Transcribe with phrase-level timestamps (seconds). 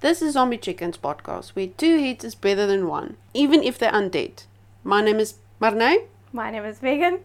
[0.00, 3.90] This is Zombie Chickens podcast, where two hits is better than one, even if they're
[3.90, 4.44] undead.
[4.84, 6.06] My name is Marnay.
[6.32, 7.18] My name is Megan.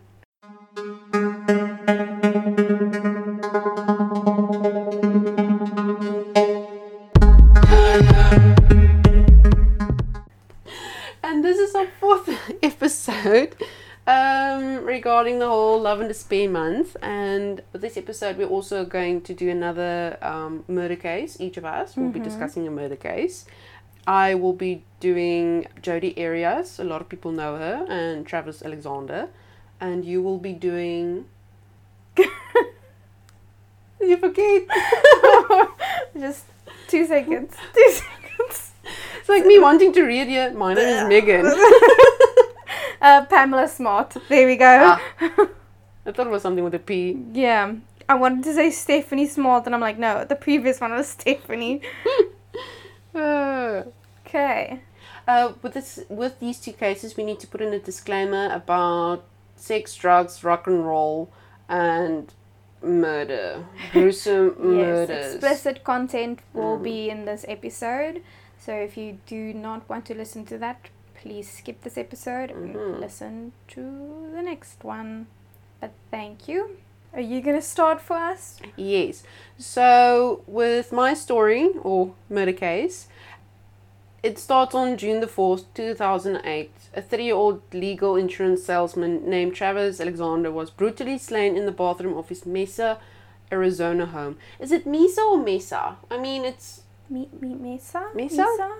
[15.03, 16.95] Regarding the whole Love and Despair month.
[17.01, 21.35] And with this episode, we're also going to do another um, murder case.
[21.41, 23.45] Each of us will be discussing a murder case.
[24.07, 26.79] I will be doing Jodi Arias.
[26.79, 29.27] A lot of people know her, and Travis Alexander.
[29.81, 31.25] And you will be doing.
[33.99, 34.63] you forget.
[36.17, 36.45] Just
[36.87, 37.53] two seconds.
[37.73, 38.71] Two seconds.
[39.19, 40.55] It's like me wanting to read.
[40.55, 41.45] My name is Megan.
[43.03, 44.15] Uh, Pamela Smart.
[44.29, 44.95] There we go.
[44.95, 45.01] Ah.
[46.05, 47.21] I thought it was something with a P.
[47.33, 47.75] Yeah.
[48.07, 51.81] I wanted to say Stephanie Smart, and I'm like, no, the previous one was Stephanie.
[53.15, 54.79] Okay.
[55.27, 59.23] Uh, with this, with these two cases, we need to put in a disclaimer about
[59.55, 61.29] sex, drugs, rock and roll,
[61.69, 62.33] and
[62.81, 65.09] murder, gruesome murders.
[65.09, 68.23] Yes, explicit content will be in this episode.
[68.57, 70.89] So if you do not want to listen to that,
[71.23, 72.75] please skip this episode Mhm.
[72.75, 73.81] and listen to
[74.35, 75.25] the next one.
[75.81, 76.59] But thank you.
[77.13, 78.59] Are you going to start for us?
[78.75, 79.23] Yes.
[79.57, 83.07] So with my story or murder case,
[84.23, 86.71] it starts on June the fourth, two thousand eight.
[86.95, 92.29] A thirty-year-old legal insurance salesman named Travis Alexander was brutally slain in the bathroom of
[92.29, 92.97] his Mesa,
[93.51, 94.37] Arizona home.
[94.59, 95.97] Is it Mesa or Mesa?
[96.09, 98.09] I mean, it's Me, me, Mesa?
[98.15, 98.47] Mesa?
[98.59, 98.71] Yeah,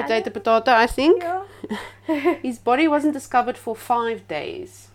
[0.00, 0.70] potato potato.
[0.72, 1.22] I think.
[1.22, 1.44] Yeah.
[2.42, 4.88] His body wasn't discovered for five days.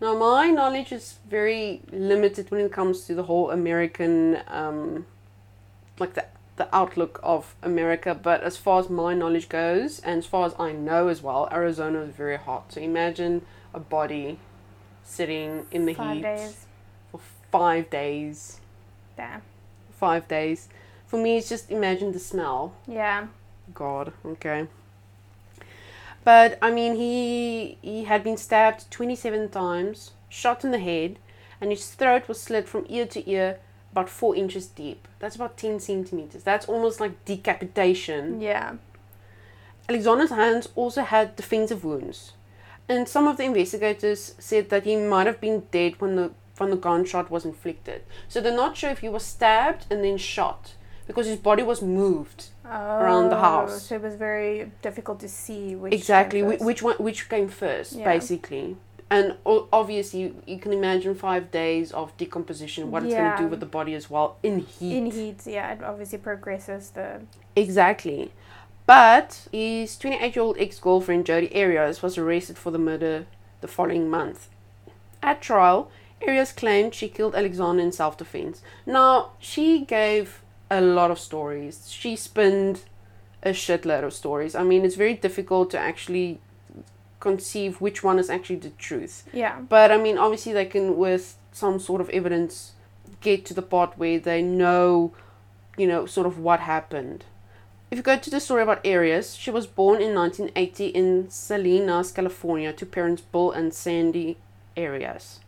[0.00, 5.04] Now, my knowledge is very limited when it comes to the whole American, um,
[5.98, 6.24] like the,
[6.56, 8.14] the outlook of America.
[8.14, 11.48] But as far as my knowledge goes, and as far as I know as well,
[11.52, 12.72] Arizona is very hot.
[12.72, 13.42] So imagine
[13.74, 14.38] a body
[15.04, 16.66] sitting in the Five heat days.
[17.10, 17.20] for
[17.52, 18.60] five days.
[19.18, 19.42] Damn.
[19.98, 20.68] Five days.
[21.06, 22.72] For me, it's just imagine the smell.
[22.88, 23.26] Yeah.
[23.74, 24.66] God, okay.
[26.24, 31.18] But I mean, he he had been stabbed twenty seven times, shot in the head,
[31.60, 33.58] and his throat was slit from ear to ear,
[33.92, 35.08] about four inches deep.
[35.18, 36.42] That's about ten centimeters.
[36.42, 38.40] That's almost like decapitation.
[38.40, 38.74] Yeah.
[39.88, 42.32] Alexander's hands also had defensive wounds,
[42.88, 46.70] and some of the investigators said that he might have been dead when the when
[46.70, 48.02] the gunshot was inflicted.
[48.28, 50.74] So they're not sure if he was stabbed and then shot
[51.06, 53.82] because his body was moved Around the Oh, house.
[53.86, 55.92] So it was very difficult to see which.
[55.92, 56.64] exactly came first.
[56.64, 58.04] which one which came first Yeah.
[58.04, 58.76] basically
[59.12, 59.34] and
[59.72, 63.66] obviously you, can imagine five days of decomposition what it's going to do with the
[63.66, 67.22] body as well in heat In heat, yeah, it obviously progresses the.
[67.56, 68.30] exactly
[68.86, 73.26] but his 28 year old ex-girlfriend jodi arias was arrested for the murder
[73.62, 74.48] the following month
[75.24, 75.90] at trial
[76.26, 82.14] arias claimed she killed alexander in self-defense now she gave a lot of stories she
[82.16, 82.82] spinned
[83.42, 86.38] a shitload of stories i mean it's very difficult to actually
[87.18, 89.60] conceive which one is actually the truth Yeah.
[89.68, 92.72] but I mean, obviously, they can, with some sort of evidence,
[93.20, 95.12] get to the part where they know,
[95.76, 97.24] you know, sort of what happened.
[97.90, 102.10] If you go to the story about Arias, she was born in 1980 in Salinas,
[102.12, 104.38] California, to parents Bill and Sandy
[104.78, 105.40] Arias.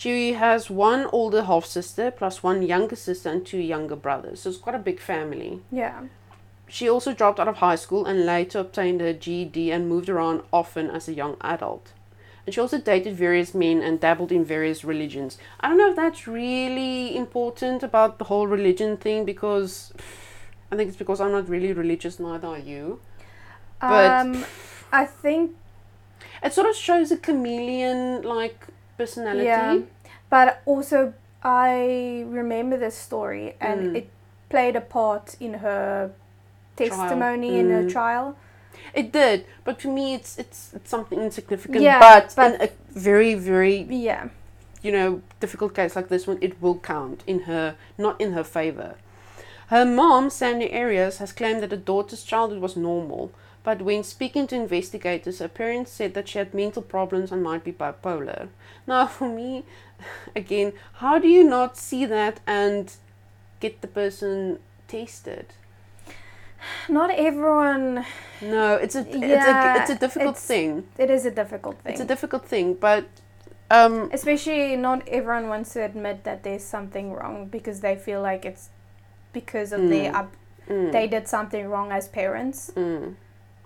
[0.00, 4.48] She has one older half sister, plus one younger sister and two younger brothers, so
[4.48, 5.60] it's quite a big family.
[5.70, 6.04] Yeah.
[6.68, 10.40] She also dropped out of high school and later obtained her GED and moved around
[10.54, 11.92] often as a young adult.
[12.46, 15.36] And she also dated various men and dabbled in various religions.
[15.60, 19.92] I don't know if that's really important about the whole religion thing because
[20.72, 23.00] I think it's because I'm not really religious, neither are you.
[23.82, 24.46] But- um,
[24.90, 25.56] I think
[26.42, 28.68] It sort of shows a chameleon like
[29.00, 29.44] personality.
[29.44, 29.78] Yeah.
[30.30, 30.98] But also,
[31.42, 33.96] I remember this story, and Mm.
[33.98, 34.06] it
[34.48, 36.10] played a part in her
[36.76, 37.92] testimony in her Mm.
[37.96, 38.26] trial.
[38.94, 41.82] It did, but for me, it's it's it's something insignificant.
[41.82, 42.68] Yeah, but, but- in a
[43.08, 43.76] very very
[44.08, 44.22] Yeah.
[44.86, 48.44] you know, difficult case like this one, it will count in her, not in her
[48.44, 48.90] favor.
[49.74, 53.30] Her mom, Sandy Arias, has claimed that her daughter's childhood was normal,
[53.62, 57.64] but when speaking to investigators, her parents said that she had mental problems and might
[57.64, 58.48] be bipolar.
[58.86, 59.64] Now, for me,
[60.34, 62.92] again, how do you not see that and
[63.60, 64.58] get the person
[64.88, 65.46] tested?
[66.88, 68.04] Not everyone.
[68.42, 70.84] No, it's a it's a it's a difficult it's- thing.
[70.98, 71.92] It is a difficult thing.
[71.92, 73.06] It's a difficult thing, but
[73.70, 78.44] um, Especially not everyone wants to admit that there's something wrong because they feel like
[78.44, 78.68] it's
[79.32, 80.14] because of their Mm.
[80.14, 80.32] up
[80.68, 80.92] Mm.
[80.92, 82.70] they did something wrong as parents.
[82.76, 83.14] Mm.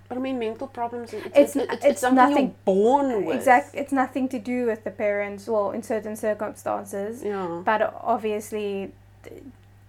[0.09, 1.13] But I mean, mental problems.
[1.15, 3.37] It's It's- it's, it's, it's nothing- born with.
[3.37, 3.75] Exact.
[3.75, 5.47] It's nothing to do with the parents.
[5.49, 7.63] Well, in certain circumstances, Yeah.
[7.65, 8.93] but obviously,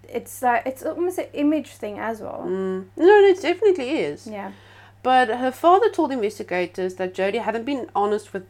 [0.07, 2.43] it's like it's almost an image thing as well.
[2.47, 2.85] Mm.
[2.95, 4.27] No, it definitely is.
[4.27, 4.51] Yeah.
[5.03, 8.45] But her father told investigators that Jodi hadn't been honest with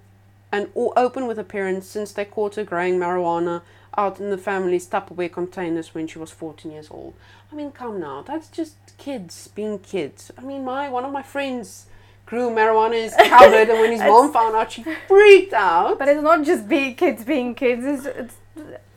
[0.51, 3.61] and or open with her parents since they caught her growing marijuana
[3.97, 7.13] out in the family's Tupperware containers when she was 14 years old.
[7.51, 10.31] I mean, come now, that's just kids being kids.
[10.37, 11.87] I mean, my one of my friends
[12.25, 15.99] grew marijuana in his cupboard, and when his mom found out, she freaked out.
[15.99, 17.85] But it's not just being kids being kids.
[17.85, 18.35] It's, it's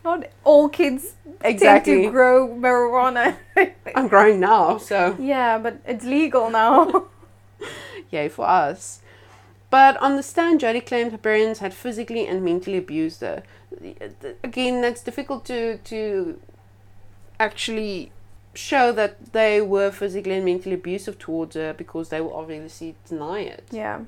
[0.04, 2.02] not all kids tend Exactly.
[2.06, 3.36] to grow marijuana.
[3.94, 7.08] I'm growing now, so yeah, but it's legal now.
[8.10, 9.00] yay for us.
[9.70, 13.42] But on the stand, Jodi claimed her parents had physically and mentally abused her.
[14.42, 16.40] Again, that's difficult to to
[17.38, 18.12] actually
[18.54, 23.40] show that they were physically and mentally abusive towards her because they will obviously deny
[23.40, 23.64] it.
[23.70, 24.00] yeah.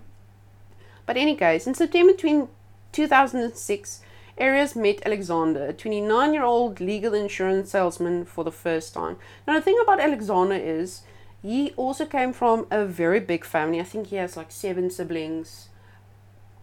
[1.06, 2.48] But any case, in September twin
[2.92, 4.00] 2006,
[4.38, 9.16] Arias met Alexander, a 29 year old legal insurance salesman, for the first time.
[9.46, 11.02] Now, the thing about Alexander is
[11.42, 13.80] he also came from a very big family.
[13.80, 15.68] I think he has like seven siblings.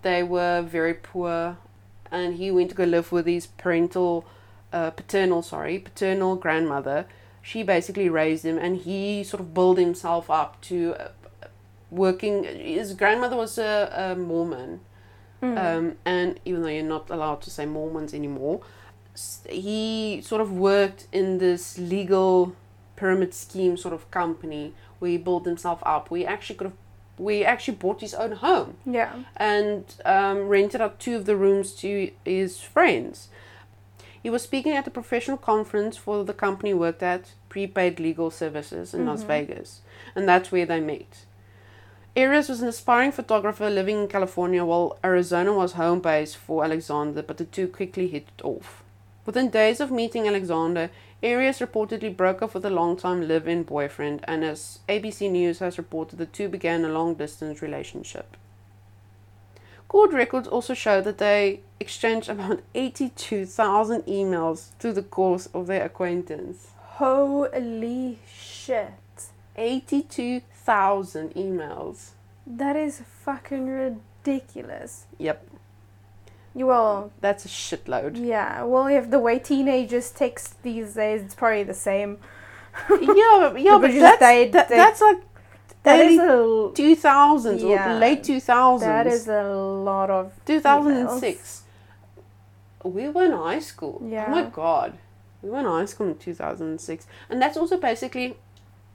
[0.04, 1.58] They were very poor,
[2.12, 4.26] and he went to go live with his parental,
[4.72, 7.06] uh, paternal, sorry, paternal grandmother.
[7.42, 11.08] She basically raised him, and he sort of built himself up to uh,
[11.90, 12.44] working.
[12.44, 14.82] His grandmother was a, a Mormon,
[15.42, 15.58] Mm.
[15.78, 18.62] um, and even though you're not allowed to say Mormons anymore,
[19.48, 22.56] he sort of worked in this legal
[22.98, 26.12] pyramid scheme sort of company where he built himself up.
[26.12, 29.14] We actually could have, he actually bought his own home yeah.
[29.38, 33.30] and um, rented out two of the rooms to his friends.
[34.22, 38.30] He was speaking at a professional conference for the company he worked at, prepaid legal
[38.30, 39.28] services in Las Mhm.
[39.28, 39.82] Vegas,
[40.16, 41.26] and that's where they met.
[42.18, 47.22] Arias was an aspiring photographer living in California while Arizona was home base for Alexander,
[47.22, 48.84] but the two quickly hit it off.
[49.26, 50.90] Within days of meeting Alexander,
[51.24, 56.20] Arias reportedly broke up with a long-time live-in boyfriend, and as ABC News has reported,
[56.20, 58.38] the two began a long-distance relationship.
[59.88, 65.86] Court records also show that they exchanged about 82,000 emails through the course of their
[65.86, 66.68] acquaintance.
[66.78, 68.92] Holy shit.
[69.56, 72.10] 82,000 emails.
[72.46, 75.06] That is fucking ridiculous.
[75.18, 75.48] Yep,
[76.58, 78.12] You well, that's a shitload.
[78.18, 78.64] yeah.
[78.64, 82.18] Well, if the way teenagers text these days, it's probably the same.
[82.90, 85.20] yeah, but, yeah, but that's, they- that, they- that's like
[85.84, 87.96] That is early a 2000s Yeah.
[87.96, 88.80] or late 2000s.
[88.80, 91.64] that is a lot of 2006.
[92.84, 94.02] We were in high school.
[94.04, 94.26] Yeah.
[94.28, 94.98] Oh my god.
[95.44, 97.06] We were in high school in 2006.
[97.30, 98.36] And that's also basically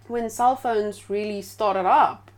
[0.09, 2.31] when cell phones really started up.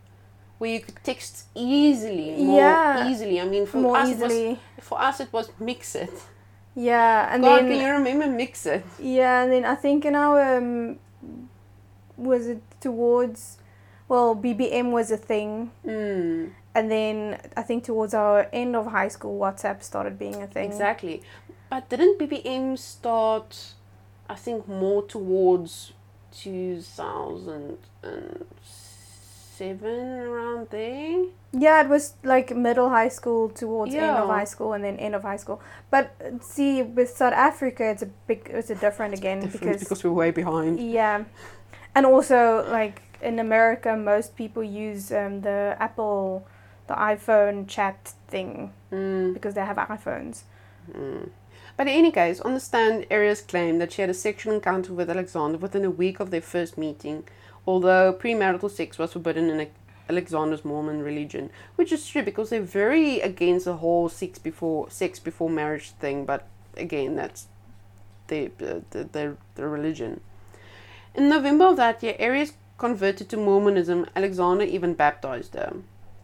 [0.65, 3.09] Where you could text easily, more Yeah.
[3.11, 3.39] easily.
[3.39, 4.49] I mean, for more us, It easily.
[4.49, 4.59] was,
[4.89, 6.09] for us, it was MXit.
[6.75, 8.83] Yeah, and God, then can you remember MXit?
[8.99, 10.99] Yeah, and then I think in our um,
[12.17, 13.59] was it towards
[14.09, 19.09] well BBM was a thing, Mm, and then I think towards our end of high
[19.17, 20.65] school WhatsApp started being a thing.
[20.73, 21.21] exactly.
[21.69, 23.51] But didn't BBM start,
[24.31, 25.93] I think, more towards
[29.59, 31.25] 2007, around there?
[31.53, 35.15] Yeah, it was like middle high school towards end of high school and then end
[35.15, 35.61] of high school.
[35.91, 40.05] But see, with South Africa, it's a big, it's a different again Different because because
[40.05, 40.81] we're way behind.
[40.81, 41.25] yeah,
[41.95, 46.47] and also like in America, most people use um, the Apple,
[46.89, 50.43] the iPhone chat thing Mm, because they have iPhones.
[50.93, 51.29] mm.
[51.77, 54.93] But in any case, on the stand, Arias claimed that she had a sexual encounter
[54.93, 57.25] with Alexander within a week of their first meeting,
[57.67, 59.69] although premarital sex was forbidden in
[60.09, 65.19] Alexander's Mormon religion, which is true because they're very against the whole sex before sex
[65.19, 66.25] before marriage thing.
[66.25, 67.49] But again, that's uh,
[68.29, 70.21] the the the, the religion.
[71.15, 74.07] In November of that year, Arias converted to Mormonism.
[74.17, 75.73] Alexander even baptized her.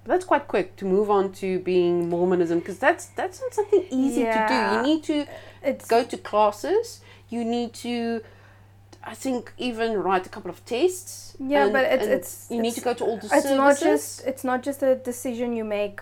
[0.04, 3.84] But that's quite quick to move on to being Mormonism because that's that's not something
[3.90, 4.76] easy to do.
[4.76, 5.26] You need to
[5.62, 7.00] It's go to classes.
[7.28, 8.22] You need to,
[9.02, 11.34] I think, even write a couple of tests.
[11.38, 13.56] Yeah, and- but it's it's you need to go to all the it's services.
[13.56, 16.00] not just it's not just a decision you make.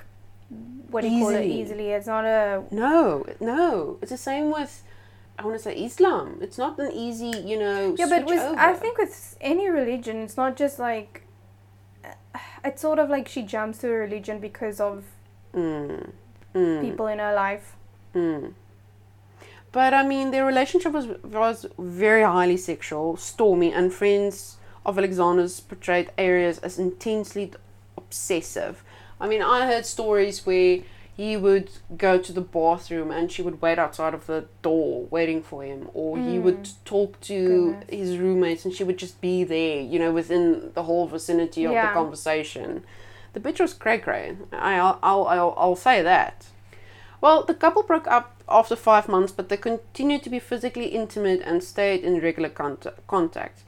[0.90, 1.44] What do you call it?
[1.44, 1.60] Easily.
[1.62, 1.88] Easily.
[1.90, 3.98] It's not a No, no.
[4.02, 4.82] It's the same with,
[5.38, 6.38] I want to say Islam.
[6.40, 7.94] It's not an easy, you know.
[7.98, 8.58] yeah, but with over.
[8.58, 11.22] I think with any religion, it's not just like.
[12.64, 15.04] It's sort of like she jumps to a religion because of
[15.54, 16.10] Mm,
[16.54, 17.76] mm, people in her life.
[18.14, 18.52] Mm.
[19.72, 24.56] But I mean, their relationship was was very highly sexual, stormy, and friends
[24.86, 27.52] of Alexander's portrayed Arias as intensely
[27.96, 28.82] obsessive.
[29.20, 30.80] I mean, I heard stories where
[31.18, 35.42] he would go to the bathroom and she would wait outside of the door waiting
[35.42, 36.42] for him, or he mm.
[36.42, 37.90] would talk to Goodness.
[37.90, 41.72] his roommates and she would just be there, you know, within the whole vicinity of
[41.72, 42.84] the conversation.
[43.32, 44.36] The bitch was cray cray.
[44.52, 46.46] I'll, I'll, I'll, I'll say that.
[47.20, 51.40] Well, the couple broke up after five months, but they continued to be physically intimate
[51.44, 53.62] and stayed in regular cont- contact.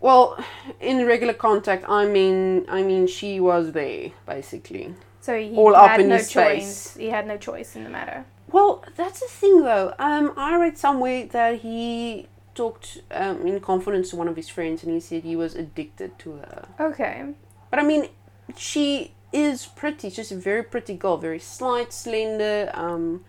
[0.00, 0.42] Well,
[0.80, 4.94] in regular contact, I mean, I mean, she was there basically.
[5.20, 6.90] So he All up had in no his choice.
[6.92, 6.96] face.
[6.96, 8.24] He had no choice in the matter.
[8.52, 9.94] Well, that's the thing though.
[9.98, 14.82] Um, I read somewhere that he talked um, in confidence to one of his friends,
[14.84, 16.68] and he said he was addicted to her.
[16.78, 17.24] Okay.
[17.70, 18.08] But I mean,
[18.56, 20.10] she is pretty.
[20.10, 22.70] She's a very pretty girl, very slight, slender.
[22.74, 23.24] Um,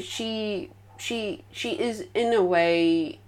[0.00, 3.20] she she she is in a way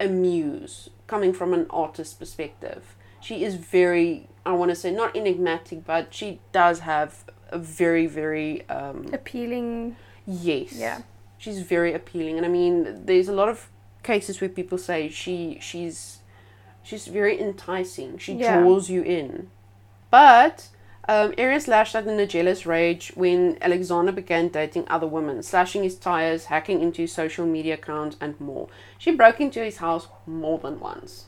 [0.00, 2.96] a muse coming from an artist's perspective.
[3.20, 8.06] She is very I want to say not enigmatic, but she does have a very
[8.06, 9.96] very um, Appealing.
[10.26, 11.02] yes Yeah.
[11.38, 13.68] she's very appealing and i mean there's a lot of
[14.02, 16.18] cases where people say she she's
[16.82, 18.60] she's very enticing she Yeah.
[18.60, 19.48] draws you in
[20.10, 20.68] but
[21.08, 25.96] um, lashed out in a jealous rage when Alexander began dating other women, slashing his
[25.96, 28.68] tires, hacking into his social media accounts, and more.
[28.98, 31.26] She broke into his house more than once.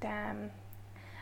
[0.00, 0.50] Damn.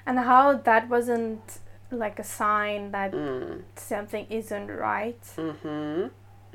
[0.07, 1.59] And how that wasn't
[1.91, 3.63] like a sign that Mm.
[3.77, 5.21] something isn't right.
[5.37, 6.07] Mm-hmm.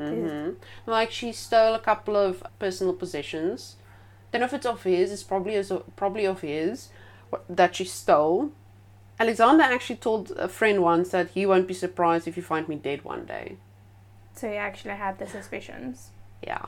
[0.01, 0.49] Mm-hmm.
[0.85, 3.77] Like she stole a couple of personal possessions.
[4.31, 5.11] Don't know if it's of his.
[5.11, 6.89] It's probably is probably of his
[7.49, 8.51] that she stole.
[9.19, 12.75] Alexander actually told a friend once that he won't be surprised if you find me
[12.75, 13.57] dead one day.
[14.35, 16.09] So he actually had the suspicions.
[16.43, 16.65] Yeah.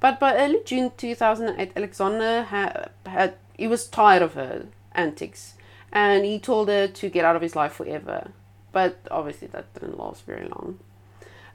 [0.00, 5.54] But by early June 2008, Alexander ha- had he was tired of her antics,
[5.92, 8.30] and he told her to get out of his life forever.
[8.72, 10.78] But obviously, that didn't last very long.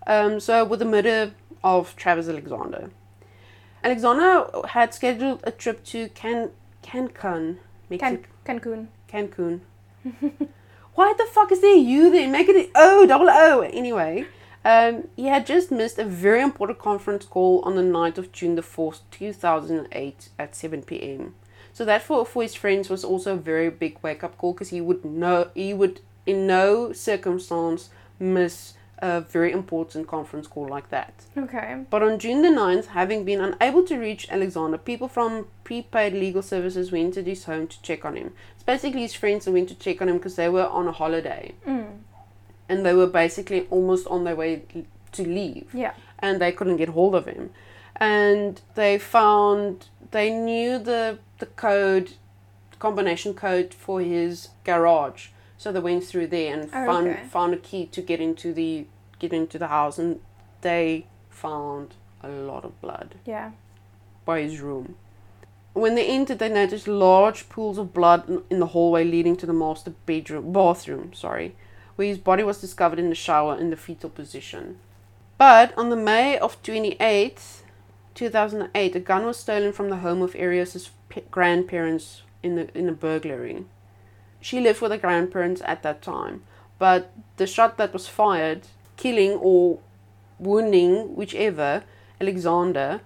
[0.05, 2.91] Um, so, with the murder of Travis Alexander,
[3.83, 6.51] Alexander had scheduled a trip to Can
[6.83, 7.57] Cancun,
[7.89, 8.23] Mexico.
[8.43, 8.87] Can- Cancun.
[9.15, 9.61] Cancun.
[10.95, 12.29] Why the fuck is there you there?
[12.29, 13.61] Make it O double O.
[13.61, 14.25] Anyway,
[14.63, 18.55] um, he had just missed a very important conference call on the night of June
[18.55, 21.35] the fourth, two thousand eight, at seven p.m.
[21.73, 24.69] So that for for his friends was also a very big wake up call because
[24.69, 30.89] he would know he would in no circumstance miss a very important conference call like
[30.89, 31.13] that.
[31.37, 31.83] Okay.
[31.89, 36.41] But on June the 9th, having been unable to reach Alexander, people from prepaid legal
[36.41, 38.33] services went to his home to check on him.
[38.65, 41.99] Basically his friends went to check on him because they were on a holiday Mm.
[42.67, 44.63] and they were basically almost on their way
[45.11, 45.93] to leave Yeah.
[46.19, 47.51] and they couldn't get hold of him.
[47.97, 52.13] And they found, they knew the, the code,
[52.79, 55.27] combination code for his garage.
[55.57, 57.23] So they went through there and Oh, found okay.
[57.27, 58.87] found a key to get into the
[59.19, 60.19] get into the house and
[60.61, 63.51] they found a lot of blood Yeah.
[64.25, 64.95] by his room.
[65.75, 69.51] When they entered, they noticed large pools of blood in- the hallway leading to the
[69.51, 71.53] master bedroom, bathroom, sorry,
[71.97, 74.79] where his body was discovered in the shower in the fetal position.
[75.37, 77.63] But on the May of 28th,
[78.13, 82.87] 2008, a gun was stolen from the home of Arias's p- grandparents in the in
[82.87, 83.65] a burglary.
[84.39, 86.43] She lived with her grandparents at that time,
[86.79, 88.61] but the shot that was fired,
[88.95, 89.79] killing or
[90.39, 91.83] wounding whichever
[92.21, 93.01] Alexander,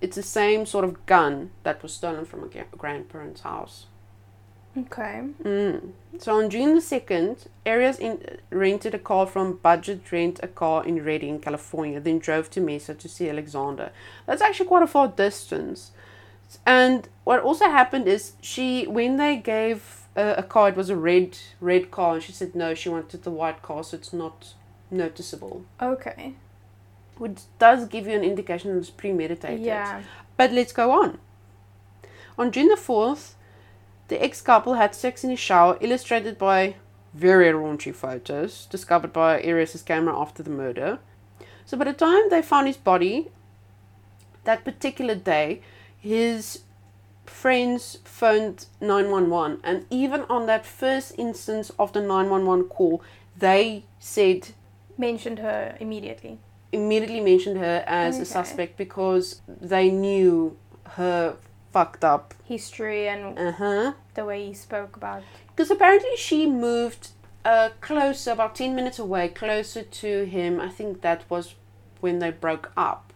[0.00, 3.86] it's the same sort of gun that was stolen from a grandparent's house.
[4.76, 5.22] Okay.
[5.42, 5.92] Mm.
[6.18, 10.84] So on June the 2nd, Arias in, rented a car from Budget Rent a Car
[10.84, 13.90] in Redding, California, then drove to Mesa to see Alexander.
[14.26, 15.92] That's actually quite a far distance.
[16.64, 20.96] And what also happened is she, when they gave a, a car, it was a
[20.96, 24.54] red red car, and she said no, she wanted the white car, so it's not
[24.90, 25.64] noticeable.
[25.80, 26.34] Okay.
[27.18, 29.64] Which does give you an indication it was premeditated.
[29.64, 30.02] Yeah.
[30.36, 31.18] But let's go on.
[32.38, 33.32] On June the 4th,
[34.06, 36.76] the ex couple had sex in a shower, illustrated by
[37.12, 40.98] very raunchy photos discovered by Arias's camera after the murder.
[41.64, 43.28] So by the time they found his body,
[44.44, 45.60] that particular day,
[45.98, 46.62] his
[47.26, 53.02] friends phoned 911, and even on that first instance of the 911 call,
[53.36, 54.50] they said
[54.96, 56.40] Mentioned her immediately.
[56.72, 58.22] Immediately mentioned her as Okay.
[58.22, 60.56] a suspect because they knew
[60.96, 61.36] her
[61.72, 62.34] fucked up.
[62.44, 63.92] History and Uh huh.
[64.14, 65.22] the way he spoke about.
[65.48, 67.10] Because apparently she moved
[67.44, 70.60] uh, closer, about 10 minutes away, closer to him.
[70.60, 71.54] I think that was
[72.00, 73.12] when they broke up.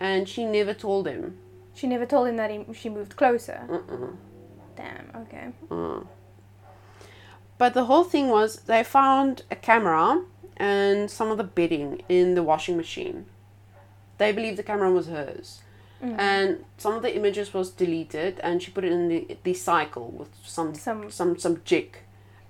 [0.00, 1.38] And she never told him.
[1.74, 3.60] She never told him that he, she moved closer.
[3.68, 4.16] Mm-mm.
[4.76, 5.10] Damn.
[5.22, 5.48] Okay.
[5.68, 6.06] Mm.
[7.58, 10.22] But the whole thing was they found a camera
[10.58, 13.26] and some of the bedding in the washing machine.
[14.18, 15.60] They believe the camera was hers.
[16.02, 16.18] Mm.
[16.18, 20.10] And some of the images was deleted and she put it in the, the cycle
[20.10, 21.10] with some Some.
[21.10, 21.98] some some jig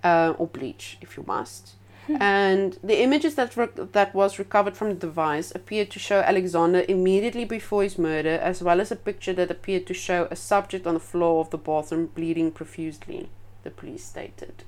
[0.05, 1.75] uh, or bleach if you must.
[2.21, 6.83] and the images that re- that was recovered from the device appeared to show Alexander
[6.89, 10.87] immediately before his murder, as well as a picture that appeared to show a subject
[10.87, 13.29] on the floor of the bathroom bleeding profusely.
[13.63, 14.65] The police stated.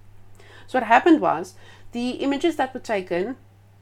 [0.66, 1.54] So what happened was
[1.92, 3.37] the images that were taken,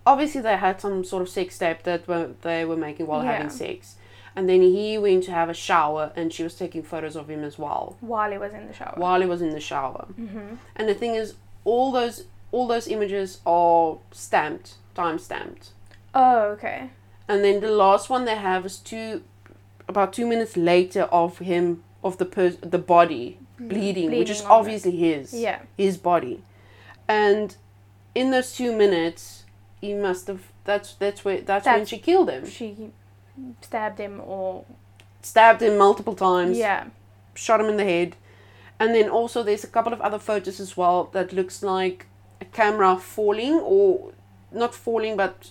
[0.06, 3.32] obviously they had some sort of sex tape that were they were making while Yeah.
[3.32, 3.96] having sex.
[4.36, 7.42] And then he went to have a shower and she was taking photos of him
[7.42, 8.94] as well While he was in the shower.
[8.96, 10.06] while he was in the shower.
[10.18, 10.54] Mm-hmm.
[10.76, 11.34] And the thing is,
[11.64, 15.70] all those all those images are stamped, time stamped.
[16.14, 16.90] Oh, okay.
[17.26, 19.22] And then the last one they have is two,
[19.86, 24.46] about two minutes later of him of the pers- the body bleeding, which is Bleeding
[24.46, 24.58] on it.
[24.60, 25.58] obviously his Yeah.
[25.76, 26.42] his body,
[27.06, 27.56] and
[28.14, 29.44] in those two minutes
[29.80, 32.90] he must have that's that's where that's, when she killed him, She
[33.60, 34.64] stabbed him or
[35.22, 36.58] stabbed him multiple times.
[36.58, 36.86] yeah.
[37.34, 38.16] shot him in the head.
[38.80, 42.06] And then also there's a couple of other photos as well that looks like
[42.40, 44.12] a camera falling or
[44.52, 45.50] not falling but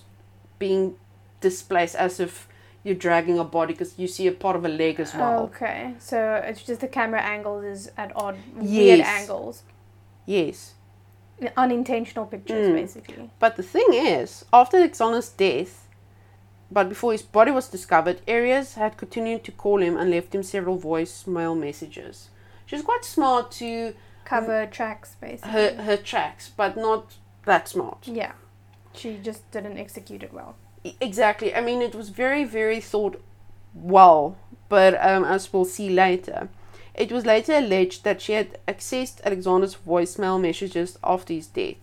[0.58, 0.94] being
[1.40, 2.48] displaced as if
[2.84, 5.44] you're dragging a body because you see a part of a leg as well.
[5.44, 5.94] Okay.
[5.98, 9.08] So it's just the camera angles is at odd weird Yes.
[9.22, 9.62] angles.
[10.26, 10.74] Yes.
[11.56, 12.74] Unintentional pictures Mm.
[12.74, 13.30] basically.
[13.38, 15.86] But the thing is, after Alexander's death,
[16.70, 20.42] but before his body was discovered, Arias had continued to call him and left him
[20.42, 22.28] several voicemail messages.
[22.66, 25.50] She was quite smart to Cover tracks basically.
[25.52, 27.14] her, her tracks, but not
[27.46, 28.06] that smart.
[28.06, 28.32] Yeah.
[28.92, 30.56] She just didn't execute it well.
[31.00, 31.54] Exactly.
[31.54, 33.22] I mean, it was very, very thought
[33.74, 34.36] well,
[34.68, 36.48] but um, as we'll see later,
[36.98, 41.76] it was later alleged that she had accessed Alexander's voicemail messages after his death.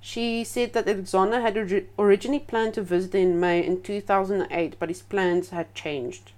[0.00, 4.88] She said that Alexander had ori- originally planned to visit in May in 2008, but
[4.88, 6.32] his plans had changed.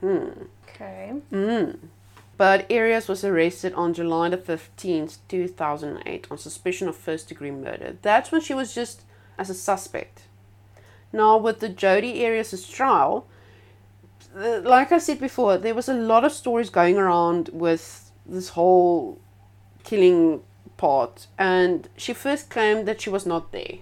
[0.00, 0.28] Hmm.
[0.68, 1.14] Okay.
[1.32, 1.78] Mm.
[2.36, 7.96] But Arias was arrested on July the 15th, 2008, on suspicion of first degree murder.
[8.02, 9.02] That's when she was just
[9.36, 10.22] as a suspect.
[11.12, 13.26] Now, with the Jodi Arias' trial,
[14.38, 18.50] uh, like I said before, there was a lot of stories going around with this
[18.50, 19.18] whole
[19.84, 20.42] killing
[20.76, 23.78] part, and she first claimed that she was not there.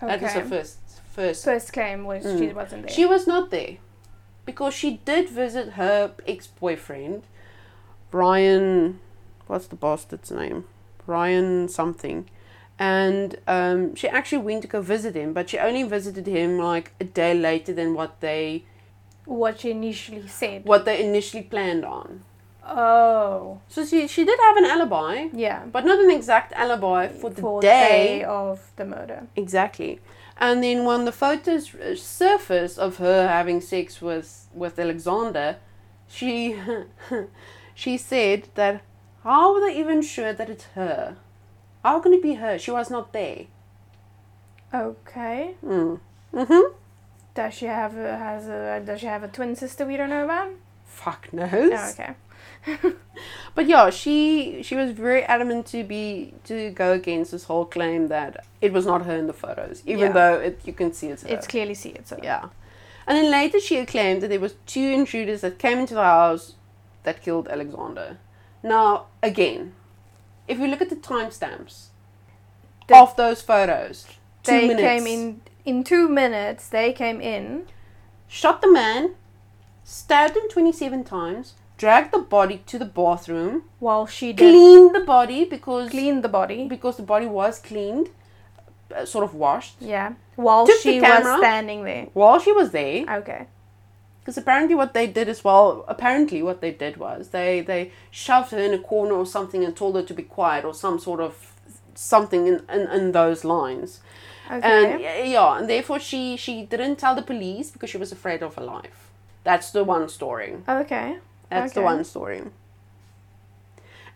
[0.00, 0.78] That is her first
[1.14, 2.54] first First claim was she Mm.
[2.54, 2.94] wasn't there.
[2.94, 3.76] she was not there
[4.44, 7.22] because she did visit her ex boyfriend,
[8.10, 9.00] Brian.
[9.46, 10.64] What's the bastard's name?
[11.06, 12.28] Brian something.
[12.78, 16.92] And um, she actually went to go visit him, but she only visited him like
[17.00, 18.64] a day later than what they
[19.28, 20.64] what she initially said.
[20.64, 22.22] what they initially planned on.
[22.70, 23.60] Oh.
[23.68, 25.60] So she she did have an alibi, Yeah.
[25.72, 27.68] but not an exact alibi for the For day.
[28.18, 29.20] day of the murder.
[29.36, 30.00] Exactly.
[30.40, 35.56] And then when the photos surfaced of her having sex with with Alexander,
[36.08, 36.54] she
[37.82, 38.82] she said that
[39.24, 41.16] how are they even sure that it's her?
[41.84, 42.58] How can it be her?
[42.58, 43.46] She was not there.
[44.74, 45.54] Okay.
[45.64, 46.00] Mm.
[46.32, 46.74] Mhm.
[47.34, 50.24] Does she have a, has a does she have a twin sister we don't know
[50.24, 50.50] about?
[50.84, 51.72] Fuck knows.
[51.72, 52.14] Oh, okay.
[53.54, 58.08] But yeah, she she was very adamant to be to go against this whole claim
[58.08, 60.12] that it was not her in the photos, even Yeah.
[60.12, 61.28] though it you can see it's her.
[61.28, 62.06] It's clearly see it.
[62.08, 62.48] So Yeah.
[63.06, 66.54] And then later she claimed that there was two intruders that came into the house
[67.04, 68.18] that killed Alexander.
[68.62, 69.72] Now, again,
[70.46, 71.86] if we look at the timestamps
[72.92, 74.06] of those photos,
[74.42, 76.68] two they minutes, came in in two minutes.
[76.68, 77.66] They came in.
[78.26, 79.14] shot the man,
[79.84, 85.00] stabbed him 27 times, dragged the body to the bathroom, While she did cleaned the
[85.16, 86.66] body because clean the body.
[86.68, 88.08] because the body was cleaned,
[88.94, 89.76] uh, sort of washed.
[89.80, 90.12] Yeah.
[90.36, 92.06] While Took the she was standing there.
[92.14, 93.46] While she was there, Okay.
[94.20, 98.50] Because apparently what they did as well, apparently what they did was they they shoved
[98.50, 101.20] her in a corner or something and told her to be quiet or some sort
[101.20, 101.32] of
[101.94, 104.00] something in, in, in those lines.
[104.50, 104.92] Okay.
[104.92, 108.54] And yeah, and therefore she she didn't tell the police because she was afraid of
[108.54, 109.10] her life.
[109.44, 110.56] That's the one story.
[110.68, 111.18] okay.
[111.50, 112.42] That's the one story.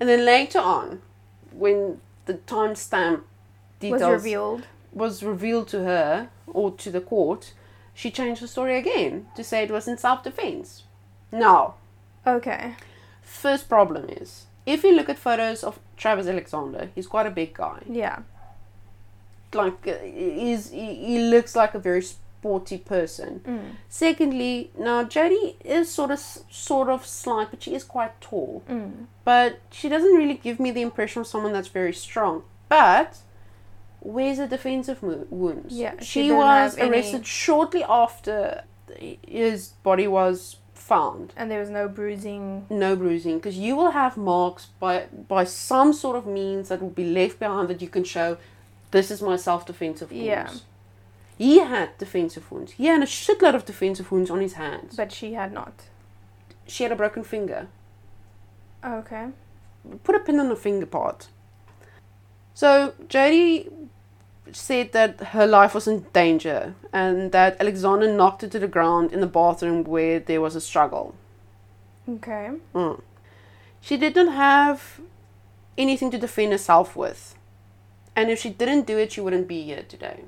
[0.00, 1.00] And then later on,
[1.52, 3.22] when the timestamp
[3.80, 4.66] details Was revealed.
[4.92, 7.52] was revealed to her or to the court,
[7.94, 10.84] she changed the story again to say it was in self defense.
[11.30, 11.74] Now,
[12.26, 12.74] Okay.
[13.22, 17.54] first problem is if you look at photos of Travis Alexander, he's quite a big
[17.54, 17.80] guy.
[17.88, 18.18] Yeah.
[19.54, 23.40] Like uh, he's he, he looks like a very sporty person.
[23.44, 23.70] Mm.
[23.88, 26.18] Secondly, now Jodi is sort of
[26.50, 28.62] sort of slight, but she is quite tall.
[28.68, 29.06] Mm.
[29.24, 32.42] But she doesn't really give me the impression of someone that's very strong.
[32.68, 33.18] But
[34.00, 35.74] where's the defensive mo- wounds?
[35.74, 38.64] Yeah, she she was have any- arrested shortly after
[39.26, 41.32] his body was found.
[41.36, 42.66] And there was no bruising.
[42.70, 46.90] No bruising, because you will have marks by by some sort of means that will
[46.90, 48.36] be left behind that you can show.
[48.92, 50.24] This is my self-defensive wounds.
[50.26, 50.50] Yeah.
[51.38, 52.72] He had defensive wounds.
[52.72, 54.94] He had a shitload of defensive wounds on his hands.
[54.96, 55.72] But she had not.
[56.66, 57.68] She had a broken finger.
[58.84, 59.28] Okay.
[60.04, 61.28] put a pin on the finger part.
[62.54, 63.68] So Jodi
[64.52, 69.12] said that her life was in danger and that Alexander knocked her to the ground
[69.12, 71.14] in the bathroom where there was a struggle.
[72.08, 72.50] Okay.
[72.74, 73.00] Mm.
[73.80, 75.00] She did not have
[75.78, 77.34] anything to defend herself with.
[78.14, 80.24] And if she didn't do it, she wouldn't be here today.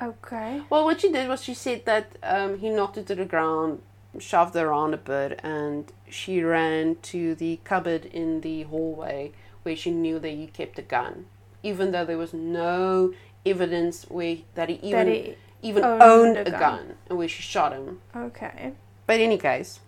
[0.00, 0.62] Okay.
[0.70, 3.82] Well, what she did was she said that um, he knocked her to the ground,
[4.18, 9.76] shoved her around a bit, and she ran to the cupboard in the hallway where
[9.76, 11.26] she knew that he kept a gun,
[11.62, 13.12] even though there was no
[13.44, 15.34] evidence where that he even that he.
[15.62, 16.60] even owned owned, a gun.
[16.60, 16.94] gun.
[17.08, 18.00] and where she shot him.
[18.16, 18.72] Okay.
[19.06, 19.80] But in any case,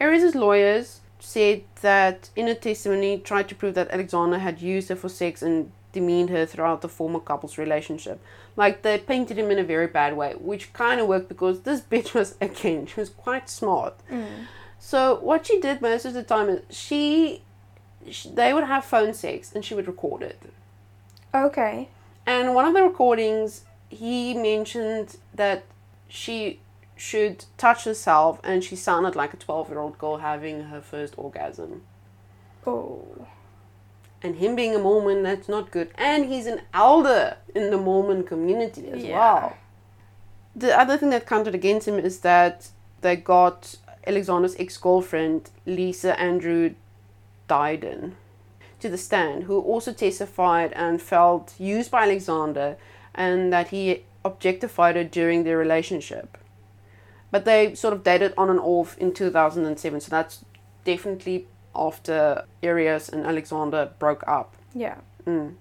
[0.00, 4.96] Arias' lawyers said that in a testimony tried to prove that Alexander had used her
[4.96, 8.18] for sex and demeaned her throughout the former couple's relationship.
[8.62, 11.80] Like they painted him in a very bad way, which kind of worked because this
[11.92, 13.94] bitch was again she was quite smart.
[14.10, 14.46] Mm.
[14.78, 17.42] So what she did most of the time is she,
[18.10, 20.40] sh they would have phone sex and she would record it.
[21.34, 21.88] Okay.
[22.26, 25.64] And one of the recordings, he mentioned that
[26.08, 26.60] she
[26.96, 31.14] should touch herself and she sounded like a 12 year old girl having her first
[31.16, 31.82] orgasm.
[32.66, 33.26] Oh.
[34.26, 35.88] And him being a Mormon, that's not good.
[35.94, 39.18] And he's an elder in the Mormon community as Yeah.
[39.18, 39.56] well.
[40.56, 42.68] The other thing that counted against him is that
[43.02, 46.74] they got Alexander's ex girlfriend, Lisa Andrews
[47.48, 48.14] Daidone,
[48.80, 52.76] to the stand, who also testified and felt used by Alexander
[53.14, 56.36] and that he objectified her during their relationship.
[57.30, 60.44] But they sort of dated on and off in 2007, so that's
[60.84, 64.56] definitely after Arias and Alexander broke up.
[64.74, 64.98] Yeah.
[65.26, 65.54] Mm.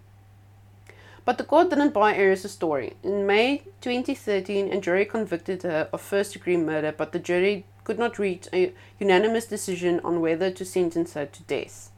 [1.26, 2.94] But the court didn't buy Arias' story.
[3.04, 7.98] In May 2013, a jury convicted her of first degree murder, but the jury could
[7.98, 11.92] not reach a unanimous decision on whether to sentence her to death.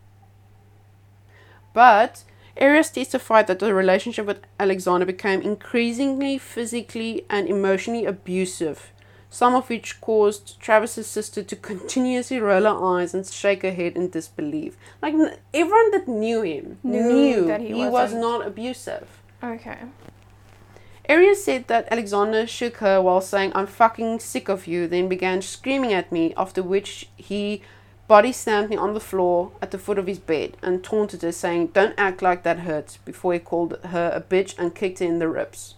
[1.74, 2.24] But
[2.60, 8.92] Arias testified that the relationship with Alexander became increasingly physically and emotionally abusive,
[9.30, 13.96] some of which caused Travis's sister to continuously roll her eyes and shake her head
[13.96, 14.78] in disbelief.
[15.02, 15.14] Like
[15.54, 19.08] everyone that knew him Knew knew, that he he, was wasn't- abusive.
[19.44, 19.78] Okay.
[21.10, 25.42] Arias said that Alexander shook her while saying, I'm fucking sick of you, then began
[25.42, 27.62] screaming at me, after which he
[28.10, 31.32] body slammed me on the floor at the foot of his bed and taunted her,
[31.32, 35.06] saying, Don't act like that hurts, before he called her a bitch and kicked her
[35.06, 35.76] in the ribs.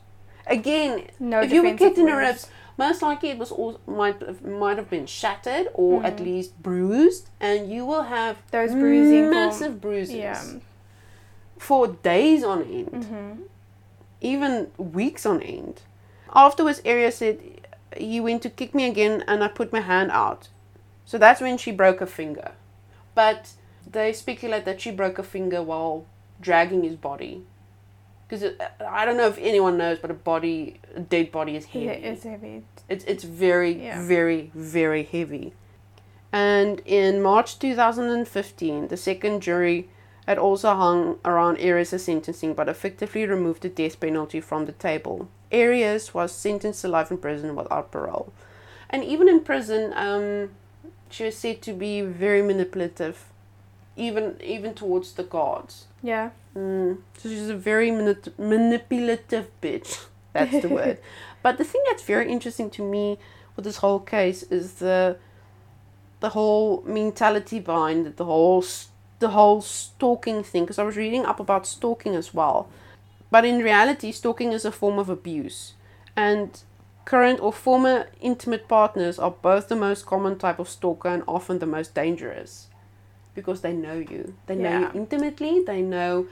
[0.48, 2.50] Again, No if you were kicked in the ribs,
[2.86, 6.06] most likely it was all, might have- might have been shattered or Mm.
[6.10, 10.42] at least bruised, and you will have Those bruising massive bruises Yeah.
[11.68, 13.32] for days on end Mm-hmm.
[14.22, 15.76] even weeks on end.
[16.46, 17.38] Afterwards, Aria said
[17.98, 20.50] he went to kick me again and I put my hand out.
[21.06, 22.52] So that's when she broke her finger.
[23.16, 23.42] But
[23.96, 26.06] they speculate that she broke her finger while
[26.40, 27.44] dragging his body.
[28.30, 28.54] Because
[28.88, 31.86] I don't know if anyone knows, but a body, a dead body is heavy.
[31.86, 32.64] Yeah, it's heavy.
[32.88, 34.06] It's it's very Yeah.
[34.06, 35.54] very very heavy.
[36.32, 39.90] And in March 2015, the second jury
[40.28, 45.28] had also hung around Arias' sentencing but effectively removed the death penalty from the table.
[45.52, 48.32] Arias was sentenced to life in prison without parole.
[48.92, 50.52] And even in prison, um,
[51.10, 53.26] she was said to be very manipulative,
[53.98, 55.88] even even towards the guards.
[56.02, 56.32] Yeah.
[56.56, 57.00] Mm.
[57.18, 60.06] So she's a very manip- manipulative bitch.
[60.34, 61.00] That's the word.
[61.42, 63.18] But the thing that's very interesting to me
[63.56, 65.18] with this whole case is the
[66.20, 68.64] the whole mentality behind it, the whole
[69.20, 70.64] the whole stalking thing.
[70.64, 72.68] Because I was reading up about stalking as well,
[73.32, 75.76] but in reality, stalking is a form of abuse,
[76.16, 76.62] and
[77.06, 81.60] current or former intimate partners are both the most common type of stalker and often
[81.60, 82.69] the most dangerous
[83.42, 84.24] because they know you.
[84.48, 85.64] They know you intimately.
[85.72, 86.28] They know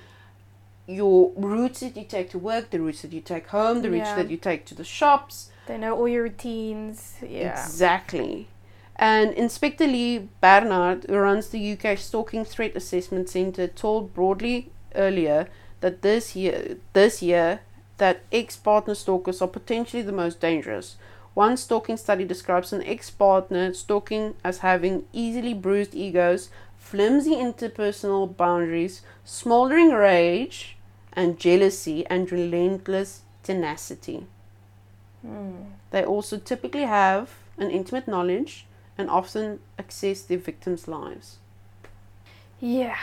[0.87, 4.09] your routes that you take to work, the routes that you take home, the routes
[4.09, 4.15] Yeah.
[4.19, 5.35] that you take to the shops.
[5.67, 7.15] They know all your routines.
[7.21, 7.51] Yeah.
[7.65, 8.47] Exactly.
[8.95, 15.47] And Inspector Lee Barnard, who runs the UK Stalking Threat Assessment Centre, told broadly earlier
[15.81, 17.59] that this year, this year
[17.97, 20.95] that ex partner stalkers are potentially the most dangerous.
[21.33, 26.49] One stalking study describes an ex partner stalking as having easily bruised egos,
[26.89, 30.77] flimsy interpersonal boundaries, smoldering rage
[31.11, 34.25] and jealousy, and relentless tenacity.
[35.21, 35.73] Hmm.
[35.91, 41.39] They also typically have an intimate knowledge and often access their victims' lives.
[42.59, 42.97] Yeah.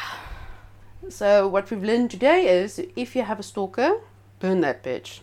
[1.09, 4.01] So, what we've learned today is if you have a stalker,
[4.39, 5.21] burn that bitch.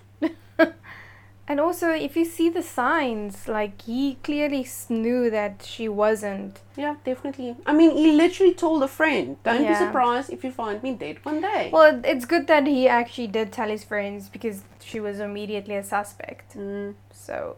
[1.51, 6.61] And also, if you see the signs, like he clearly knew that she wasn't.
[6.77, 7.57] Yeah, definitely.
[7.65, 11.17] I mean, he literally told a friend, don't be surprised if you find me dead
[11.25, 11.69] one day.
[11.73, 15.83] Well, it's good that he actually did tell his friends because she was immediately a
[15.83, 16.55] suspect.
[16.57, 16.93] Mm.
[17.11, 17.57] So,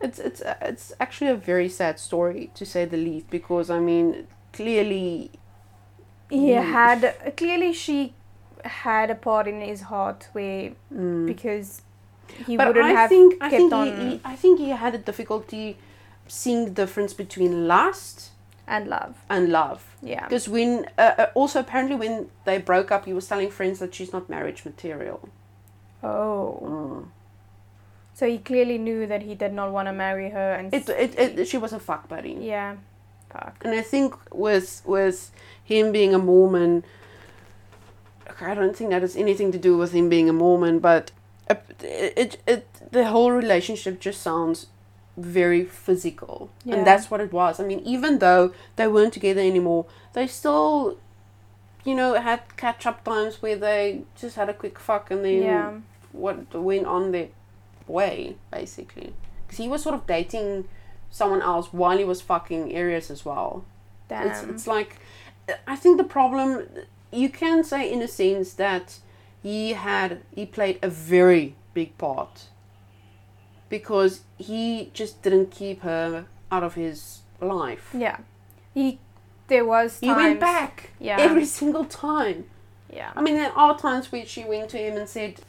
[0.00, 3.80] It's it's uh, it's actually a very sad story to say the least because I
[3.90, 4.06] mean
[4.52, 5.30] clearly
[6.30, 6.72] he Mm.
[6.78, 7.00] had
[7.40, 7.98] clearly she
[8.64, 11.26] had a part in his heart where mm.
[11.32, 11.82] because
[12.46, 14.70] he but wouldn't I have think kept I think on he, he I think he
[14.70, 15.76] had a difficulty
[16.26, 18.30] seeing the difference between lust
[18.66, 19.14] and love.
[19.28, 20.24] and love Yeah.
[20.26, 23.94] because when uh, uh, also apparently when they broke up he was telling friends that
[23.94, 25.28] she's not marriage material.
[26.02, 26.58] Oh.
[26.62, 27.08] Mm.
[28.14, 31.18] So he clearly knew that he did not want to marry her and It, it
[31.38, 32.36] it she was a fuck buddy.
[32.40, 32.76] yeah.
[33.32, 33.56] Fuck.
[33.64, 35.30] And I think with with
[35.64, 36.84] him being a Mormon,
[38.40, 41.10] I don't think that has anything to do with him being a Mormon, but
[41.50, 41.82] it,
[42.16, 44.66] it, it the whole relationship just sounds
[45.16, 46.76] very physical, Yeah.
[46.76, 47.60] and that's what it was.
[47.60, 50.98] I mean, even though they weren't together anymore, they still,
[51.84, 55.42] you know, had catch up times where they just had a quick fuck and then
[55.42, 55.72] Yeah.
[56.12, 57.28] what went on their
[57.86, 59.12] way basically,
[59.46, 60.66] because he was sort of dating
[61.10, 63.64] someone else while he was fucking Arias as well.
[64.08, 64.26] Damn.
[64.28, 64.96] It's it's like
[65.66, 66.66] I think the problem
[67.12, 68.98] you can say in a sense that
[69.44, 72.44] he had he played a very big part
[73.68, 77.90] because he just didn't keep her out of his life.
[77.96, 78.18] yeah.
[78.72, 78.98] He
[79.48, 81.18] there was He went back Yeah.
[81.20, 82.46] every single time.
[82.92, 83.12] yeah.
[83.14, 85.40] I mean, there are times where she went to him and said,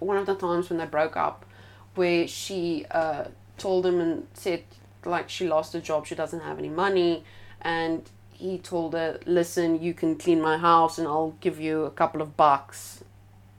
[0.00, 1.46] one of the times when they broke up,
[1.94, 3.24] where she uh,
[3.58, 4.64] told him and said,
[5.04, 7.22] like, she lost her job, she doesn't have any money,
[7.62, 11.90] and he told her, listen, you can clean my house and I'll give you a
[11.90, 12.95] couple of bucks.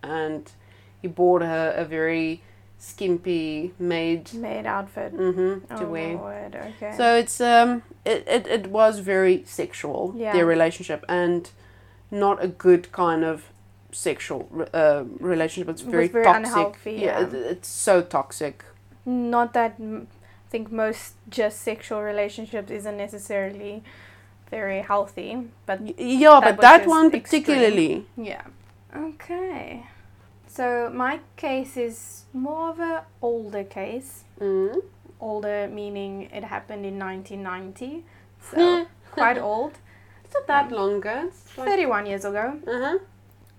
[0.04, 0.52] And
[1.02, 2.42] he bought her a very
[2.80, 5.12] skimpy made Maid outfit.
[5.12, 6.18] hmm to oh wear.
[6.18, 6.56] word.
[6.56, 6.94] Okay.
[6.96, 10.34] So it's um it, it, it was very sexual Yeah.
[10.34, 11.50] their relationship and
[12.12, 13.52] not a good kind of
[13.92, 15.70] sexual uh, relationship.
[15.70, 16.46] It's very, very toxic.
[16.46, 17.22] unhealthy, yeah.
[17.22, 18.64] it, it's so toxic.
[19.06, 20.08] Not that m-
[20.48, 23.84] I think most just sexual relationships isn't necessarily
[24.50, 27.22] very healthy, but Yeah, That but that one extreme.
[27.44, 28.06] particularly.
[28.16, 28.44] yeah.
[28.96, 29.86] Okay.
[30.48, 34.24] So my case is more of an older case.
[34.40, 34.82] Mm.
[35.20, 38.06] Older meaning it happened in 1990,
[38.52, 39.74] so quite old.
[40.24, 41.24] It's not that longer.
[41.28, 42.60] It's like, 31 years ago.
[42.66, 42.98] uh-huh.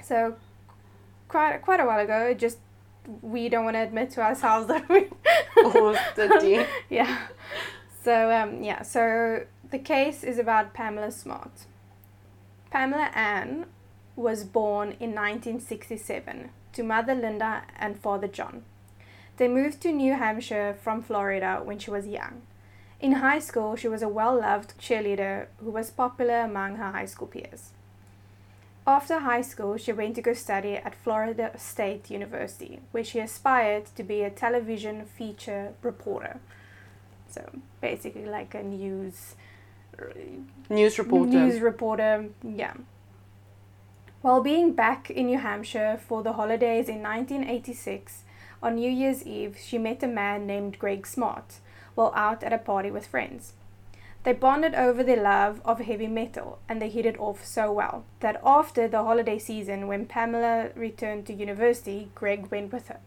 [0.02, 0.36] So
[1.26, 2.28] quite quite a while ago.
[2.30, 2.58] It just
[3.22, 5.08] we don't want to admit to ourselves that we
[5.64, 6.64] Almost 30.
[6.90, 7.26] yeah.
[8.02, 8.82] So um, yeah.
[8.82, 11.66] So the case is about Pamela Smart.
[12.70, 13.66] Pamela Ann
[14.18, 18.64] was born in 1967 to mother Linda and father John.
[19.36, 22.42] They moved to New Hampshire from Florida when she was young.
[23.00, 27.06] In high school, she was a well loved cheerleader who was popular among her high
[27.06, 27.70] school peers.
[28.86, 33.86] After high school, she went to go study at Florida State University, where she aspired
[33.94, 36.40] to be a television feature reporter.
[37.28, 37.42] So
[37.80, 39.36] basically, like a news
[40.70, 41.30] News reporter.
[41.30, 42.74] News reporter, yeah.
[44.28, 48.24] While being back in New Hampshire for the holidays in 1986,
[48.62, 51.60] on New Year's Eve, she met a man named Greg Smart
[51.94, 53.54] while out at a party with friends.
[54.24, 58.04] They bonded over their love of heavy metal and they hit it off so well
[58.20, 63.00] that after the holiday season, when Pamela returned to university, Greg went with her.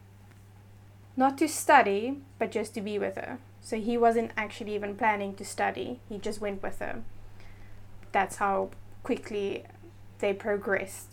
[1.15, 3.37] Not to study, but just to be with her.
[3.61, 7.03] So he wasn't actually even planning to study, he just went with her.
[8.11, 8.71] That's how
[9.03, 9.65] quickly
[10.21, 11.07] they progressed.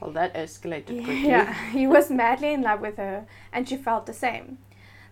[0.00, 1.28] Well, that escalated quickly.
[1.28, 4.58] Yeah, he was madly in love with her, and she felt the same.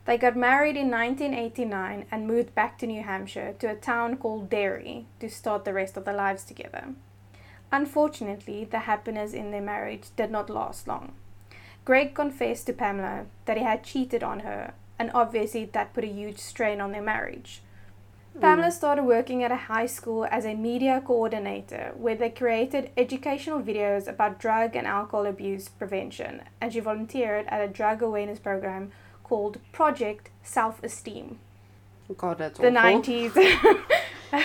[0.05, 4.51] They got married in 1989 and moved back to New Hampshire to a town called
[4.51, 6.95] Derry to start the rest of their lives together.
[7.71, 11.13] Unfortunately, the happiness in their marriage did not last long.
[11.85, 16.09] Greg confessed to Pamela that he had cheated on her, and obviously that put a
[16.09, 17.63] huge strain on their marriage.
[18.41, 23.61] Pamela started working at a high school as a media coordinator where they created educational
[23.61, 28.91] videos about drug and alcohol abuse prevention, and she volunteered at a drug awareness program
[29.23, 31.39] called Project Self Esteem.
[32.17, 33.03] God, that's The awful.
[33.03, 33.37] 90s.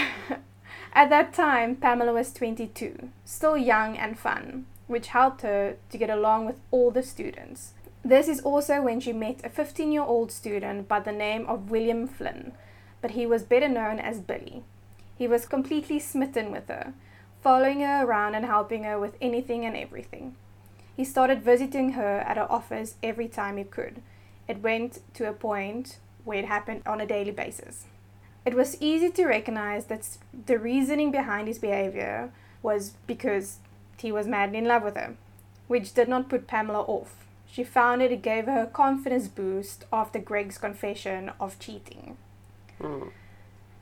[0.93, 6.10] at that time, Pamela was 22, still young and fun, which helped her to get
[6.10, 7.73] along with all the students.
[8.04, 11.71] This is also when she met a 15 year old student by the name of
[11.71, 12.54] William Flynn,
[13.01, 14.63] but he was better known as Billy.
[15.17, 16.93] He was completely smitten with her,
[17.41, 20.36] following her around and helping her with anything and everything.
[20.95, 24.01] He started visiting her at her office every time he could.
[24.47, 27.86] It went to a point where it happened on a daily basis.
[28.45, 32.31] It was easy to recognize that the reasoning behind his behavior
[32.63, 33.60] was because
[33.97, 35.15] he was madly in love with her,
[35.67, 37.25] which did not put Pamela off.
[37.45, 42.17] She found it, gave her a confidence boost after Greg's confession of cheating.
[42.82, 43.12] Mm.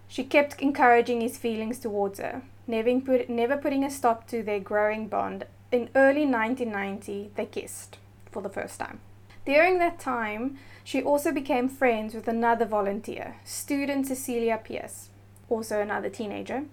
[0.08, 4.60] She kept encouraging his feelings towards her, never, put, never putting a stop to their
[4.60, 5.46] growing bond.
[5.72, 7.98] In early 1990, they kissed
[8.32, 9.00] for the first time.
[9.46, 15.10] During that time, she also became friends with another volunteer, student Cecilia Pierce,
[15.50, 16.66] also another teenager.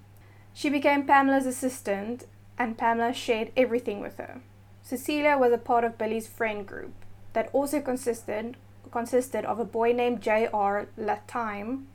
[0.55, 2.27] She became Pamela's assistant,
[2.59, 4.41] and Pamela shared everything with her.
[4.83, 6.93] Cecilia was a part of Billy's friend group
[7.33, 8.57] that also consisted
[8.91, 10.87] consisted of a boy named J.R.
[10.99, 11.87] Lattime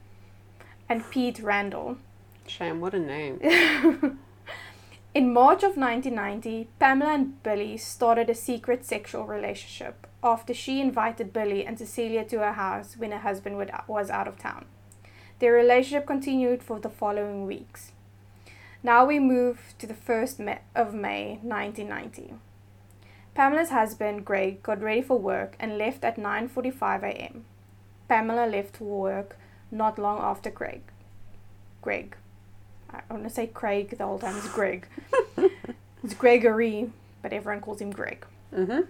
[0.89, 1.97] and Pete Randall.
[2.45, 3.39] Shame, what a name.
[5.13, 11.33] In March of 1990, Pamela and Billy started a secret sexual relationship after she invited
[11.33, 14.65] Billy and Cecilia to her house when her husband would- was out of town.
[15.39, 17.91] Their relationship continued for the following weeks.
[18.83, 22.35] Now we move to the 1st Ma- of May 1990.
[23.33, 27.45] Pamela's husband, Greg, got ready for work and left at 9:45 a.m.
[28.07, 29.35] Pamela left for work
[29.71, 30.81] not long after Greg.
[31.81, 32.15] Greg.
[32.89, 34.37] I want to say Craig the whole time.
[34.37, 34.87] It's Greg.
[36.03, 38.25] it's Gregory, but everyone calls him Greg.
[38.53, 38.81] Mm-hmm.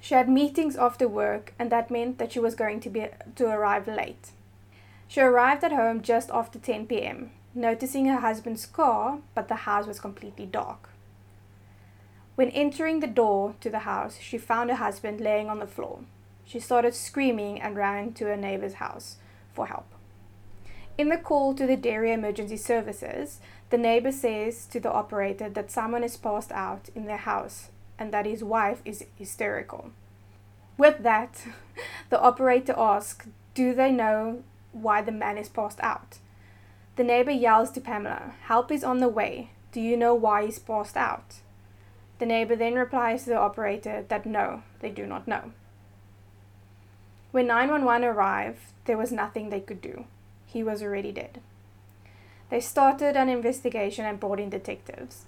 [0.00, 3.46] She had meetings after work, and that meant that she was going to be to
[3.46, 4.32] arrive late.
[5.06, 9.86] She arrived at home just after 10 p.m., noticing her husband's car, but the house
[9.86, 10.88] was completely dark.
[12.34, 16.00] When entering the door to the house, she found her husband laying on the floor.
[16.44, 19.16] She started screaming and ran to her neighbor's house
[19.52, 19.91] for help.
[20.98, 25.70] In the call to the Derry emergency services, the neighbor says to the operator that
[25.70, 29.90] someone is passed out in their house and that his wife is hysterical.
[30.76, 31.46] With that,
[32.10, 36.18] the operator asks, Do they know why the man is passed out?
[36.96, 39.50] The neighbor yells to Pamela, Help is on the way.
[39.72, 41.36] Do you know why he's passed out?
[42.18, 45.52] The neighbor then replies to the operator that no, they do not know.
[47.30, 50.04] When 911 arrived, there was nothing they could do.
[50.52, 51.40] He was already dead.
[52.50, 55.24] They started an investigation and brought in detectives.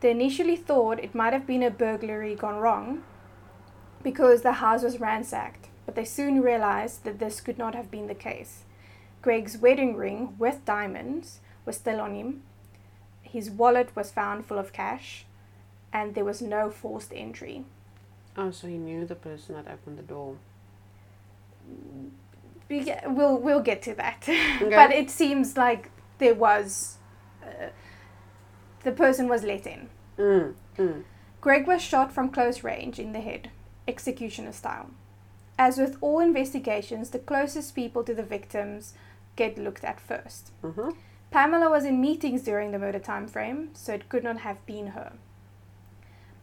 [0.00, 3.02] They initially thought it might have been a burglary gone wrong
[4.02, 8.06] because the house was ransacked, but they soon realized that this could not have been
[8.06, 8.64] the case.
[9.20, 12.42] Greg's wedding ring with diamonds was still on him.
[13.22, 15.26] His wallet was found full of cash,
[15.92, 17.64] and there was no forced entry.
[18.36, 20.36] Oh, so he knew the person that opened the door.
[22.80, 24.24] Get, we'll we'll get to that,
[24.60, 26.98] but it seems like there was
[27.42, 27.68] uh,
[28.82, 29.88] the person was let in.
[30.18, 31.04] Mm, mm.
[31.40, 33.50] Greg was shot from close range in the head,
[33.86, 34.90] executioner style.
[35.58, 38.94] As with all investigations, the closest people to the victims
[39.36, 40.50] get looked at first.
[40.62, 40.90] Mm-hmm.
[41.30, 44.88] Pamela was in meetings during the murder time frame, so it could not have been
[44.88, 45.12] her.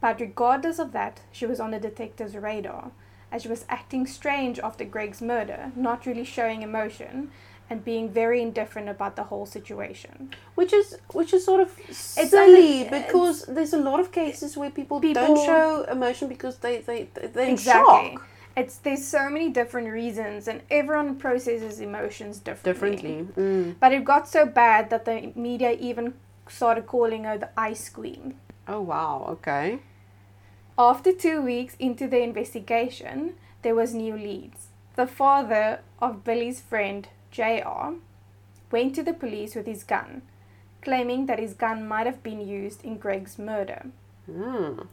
[0.01, 2.91] But regardless of that, she was on the detective's radar,
[3.31, 7.31] as she was acting strange after Greg's murder, not really showing emotion,
[7.69, 10.31] and being very indifferent about the whole situation.
[10.55, 14.57] Which is which is sort of It's silly only- because there's a lot of cases
[14.57, 18.13] where people, People- don't show emotion because they they they- Exactly.
[18.15, 18.25] shock
[18.57, 22.73] It's there's so many different reasons, and everyone processes emotions differently.
[22.95, 23.43] differently.
[23.43, 23.75] Mm.
[23.79, 26.13] But it got so bad that the media even
[26.47, 28.33] started calling her the Ice Queen.
[28.67, 29.25] Oh wow.
[29.35, 29.79] Okay.
[30.81, 34.67] After two weeks into the investigation, there was new leads.
[34.95, 37.95] The father of Billy's friend, JR,
[38.71, 40.21] went to the police with his gun,
[40.81, 43.87] claiming that his gun might have been used in Greg's murder.
[44.31, 44.87] Mm.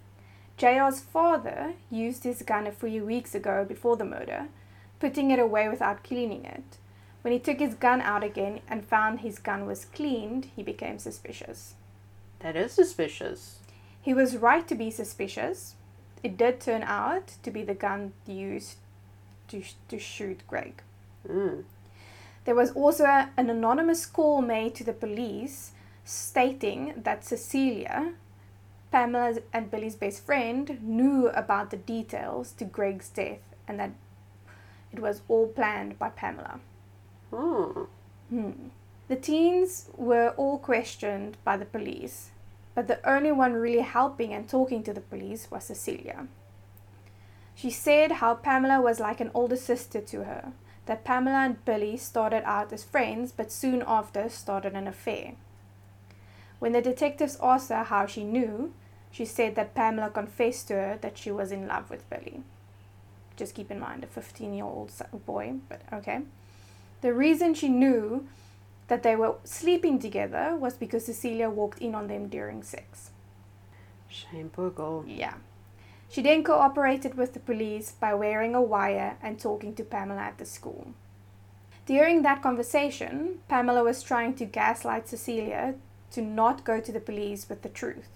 [0.58, 4.48] JR's father used his gun a few weeks ago before the murder,
[4.98, 6.78] putting it away without cleaning it.
[7.22, 10.98] When he took his gun out again and found his gun was cleaned, he became
[10.98, 11.74] suspicious.
[12.40, 13.60] That is suspicious.
[14.02, 15.75] He was right to be suspicious.
[16.22, 18.78] It did turn out to be the gun used
[19.48, 20.82] to, sh- to shoot Greg.
[21.28, 21.64] Mm.
[22.44, 25.72] There was also a- an anonymous call made to the police
[26.04, 28.14] stating that Cecilia,
[28.92, 33.90] Pamela and Billy's best friend, knew about the details to Greg's death and that
[34.92, 36.60] it was all planned by Pamela.
[37.32, 37.88] Oh.
[38.30, 38.68] Hmm.
[39.08, 42.30] The teens were all questioned by the police,
[42.76, 46.28] but the only one really helping and talking to the police was Cecilia.
[47.54, 50.52] She said how Pamela was like an older sister to her,
[50.84, 55.32] that Pamela and Billy started out as friends but soon after started an affair.
[56.58, 58.74] When the detectives asked her how she knew,
[59.10, 62.42] she said that Pamela confessed to her that she was in love with Billy.
[63.36, 64.92] Just keep in mind, a 15 year old
[65.24, 66.20] boy, but okay.
[67.00, 68.28] The reason she knew
[68.88, 73.10] that they were sleeping together was because Cecilia walked in on them during sex.
[74.08, 75.04] Shame, poor girl.
[75.06, 75.34] Yeah.
[76.08, 80.38] She then cooperated with the police by wearing a wire and talking to Pamela at
[80.38, 80.92] the school.
[81.84, 85.74] During that conversation, Pamela was trying to gaslight Cecilia
[86.12, 88.08] to not go to the police with the truth,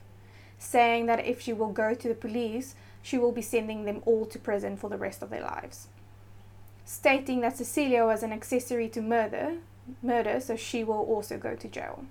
[0.58, 4.26] saying that if she will go to the police, she will be sending them all
[4.26, 5.88] to prison for the rest of their lives.
[6.84, 9.58] Stating that Cecilia was an accessory to murder,
[10.02, 12.04] murder, so she will also go to jail.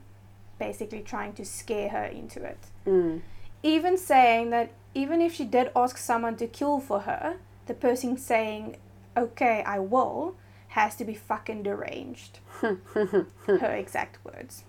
[0.58, 3.22] Basically, trying to scare her into it Mm.
[3.64, 8.18] even saying that even if she did ask someone to kill for her, the person
[8.18, 8.78] saying,
[9.16, 10.36] okay, I will,
[10.70, 12.40] has to be fucking deranged.
[12.62, 14.64] her exact words.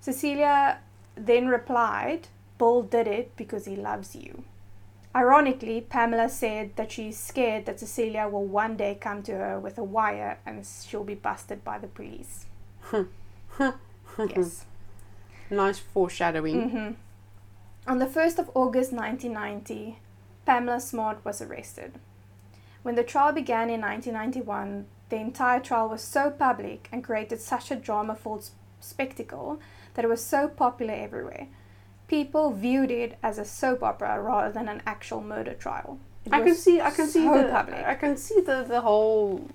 [0.00, 0.78] Cecilia
[1.16, 2.28] then replied,
[2.58, 4.44] Bill did it because he loves you.
[5.16, 9.78] Ironically, Pamela said that she's scared that Cecilia will one day come to her with
[9.78, 12.46] a wire and she'll be busted by the police.
[14.18, 14.64] yes.
[15.50, 16.70] Nice foreshadowing.
[16.70, 16.90] hmm
[17.86, 19.98] On the 1st of August 1990,
[20.44, 22.00] Pamela Smart was arrested.
[22.82, 27.70] When the trial began in 1991, the entire trial was so public and created such
[27.70, 28.50] a drama filled
[28.80, 29.60] spectacle
[29.94, 31.46] that it was so popular everywhere.
[32.08, 35.98] People viewed it as a soap opera rather than an actual murder trial.
[36.24, 36.80] It I can see.
[36.80, 37.48] I can see the.
[37.50, 37.84] public.
[37.84, 39.46] I can see the the whole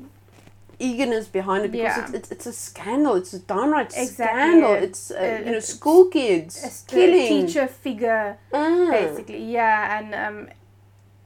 [0.79, 2.03] eagerness behind it because Yeah.
[2.05, 3.15] it's, it's it's a scandal.
[3.15, 4.13] It's a downright Exactly.
[4.15, 4.73] scandal.
[4.73, 7.27] It's uh, Uh, you know school kids the killing.
[7.47, 8.87] teacher figure Ah.
[8.91, 10.47] basically yeah and um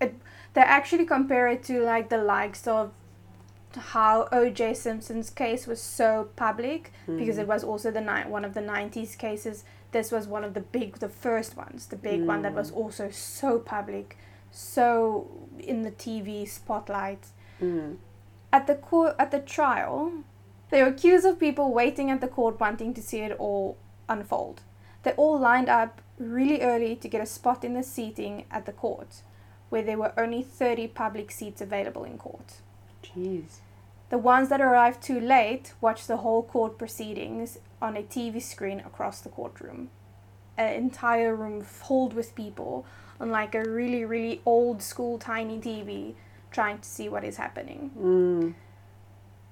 [0.01, 0.15] it
[0.55, 2.91] they actually compare it to like the likes of
[3.95, 8.53] how oj simpson's case was so public because it was also the night one of
[8.53, 9.63] the 90s cases
[9.93, 13.09] this was one of the big the first ones the big one that was also
[13.11, 14.17] so public
[14.51, 15.27] so
[15.59, 17.27] in the tv spotlight
[17.61, 17.97] Mm.
[18.51, 20.11] at the court at the trial
[20.69, 23.77] they were accused of people waiting at the court wanting to see it all
[24.09, 24.61] unfold
[25.03, 28.71] they all lined up really early to get a spot in the seating at the
[28.71, 29.21] court
[29.69, 32.55] where there were only 30 public seats available in court
[33.03, 33.59] Jeez.
[34.09, 38.79] the ones that arrived too late watched the whole court proceedings on a tv screen
[38.89, 39.89] across the courtroom
[40.57, 42.85] an entire room filled with people
[43.19, 46.13] on like a really really old school tiny tv
[46.57, 48.53] trying to see what is happening Mm.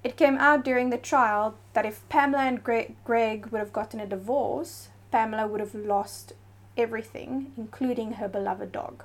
[0.10, 4.00] it came out during the trial that if Pamela and Gre- Greg would have gotten
[4.00, 6.34] a divorce, Pamela would have lost
[6.86, 9.04] everything, including her beloved dog.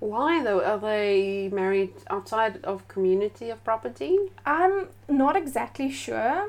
[0.00, 0.62] Why though?
[0.70, 4.16] Are they married outside of community of property?
[4.44, 6.48] I'm not exactly sure,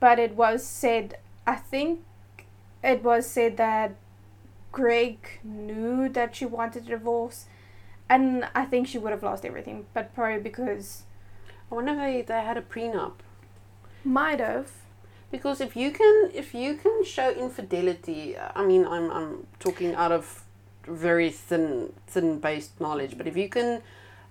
[0.00, 2.00] but it was said, I think
[2.82, 3.94] it was said that
[4.72, 7.46] Greg knew that she wanted a divorce,
[8.08, 11.04] and I think she would have lost everything, but probably because.
[11.70, 13.14] I wonder if they, they had a prenup.
[14.04, 14.70] Might have.
[15.30, 20.12] Because if you can if you can show infidelity, I mean I'm I'm talking out
[20.12, 20.44] of
[20.86, 23.82] very thin thin based knowledge, but if you can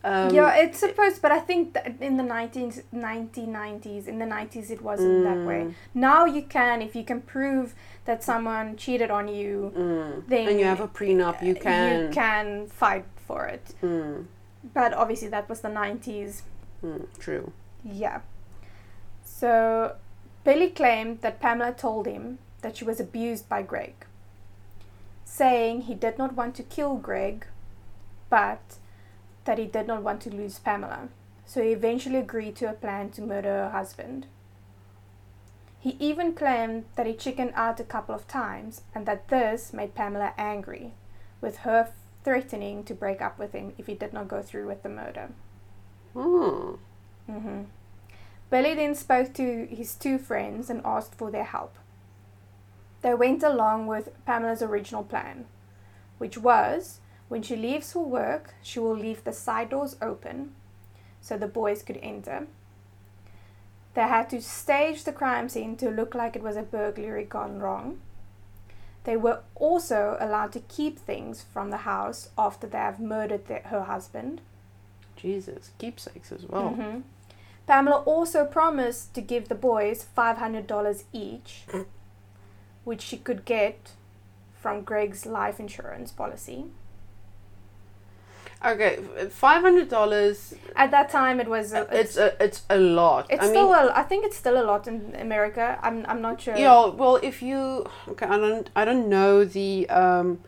[0.03, 4.69] um, yeah, it's supposed, but I think that in the 19, 1990s, in the 90s,
[4.69, 5.61] it wasn't that way.
[5.61, 5.73] Mm.
[5.93, 7.73] Now you can, if you can prove
[8.05, 12.01] that someone cheated on you, mm, then and you have a prenup, you can.
[12.01, 13.73] you can fight for it.
[13.81, 14.25] Mm,
[14.73, 16.41] But obviously, that was the 90s.
[16.83, 17.53] mm, true.
[17.85, 18.21] Yeah.
[19.23, 19.95] So,
[20.43, 24.05] Billy claimed that Pamela told him that she was abused by Greg,
[25.23, 27.45] saying he did not want to kill Greg,
[28.29, 28.75] but
[29.45, 31.09] that he did not want to lose Pamela.
[31.45, 34.27] So he eventually agreed to a plan to murder her husband.
[35.79, 39.95] He even claimed that he chickened out a couple of times and that this made
[39.95, 40.93] Pamela angry,
[41.41, 41.91] with her
[42.23, 45.29] threatening to break up with him if he did not go through with the murder.
[46.15, 46.77] Mm.
[47.27, 47.63] hmm
[48.49, 51.75] Billy then spoke to his two friends and asked for their help.
[53.01, 55.45] They went along with Pamela's original plan,
[56.17, 57.01] which was
[57.33, 60.53] when she leaves for work, she will leave the side doors open
[61.19, 62.45] so the boys could enter.
[63.95, 67.57] They had to stage the crime scene to look like it was a burglary gone
[67.57, 67.97] wrong.
[69.05, 73.61] They were also allowed to keep things from the house after they have murdered their,
[73.61, 74.39] her husband.
[75.15, 76.69] Jesus, keepsakes as well.
[76.69, 76.99] hmm
[77.65, 81.63] Pamela also promised to give the boys $500 each,
[82.83, 83.93] which she could get
[84.53, 86.65] from Greg's life insurance policy.
[88.65, 88.99] Okay,
[89.29, 90.53] five hundred dollars.
[90.75, 91.73] At that time, it was.
[91.73, 93.27] A, It's a it's a lot.
[93.29, 95.77] It's I still mean, a, I think it's still a lot in America.
[95.81, 96.55] I'm I'm not sure.
[96.55, 96.87] yeah.
[96.87, 100.39] Well, if you okay, I don't I don't know the um,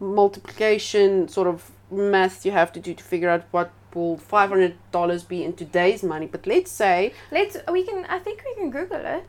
[0.00, 4.74] multiplication sort of math you have to do to figure out what will five hundred
[4.90, 6.26] dollars be in today's money.
[6.26, 9.28] But let's say Let's we can I think we can Google it.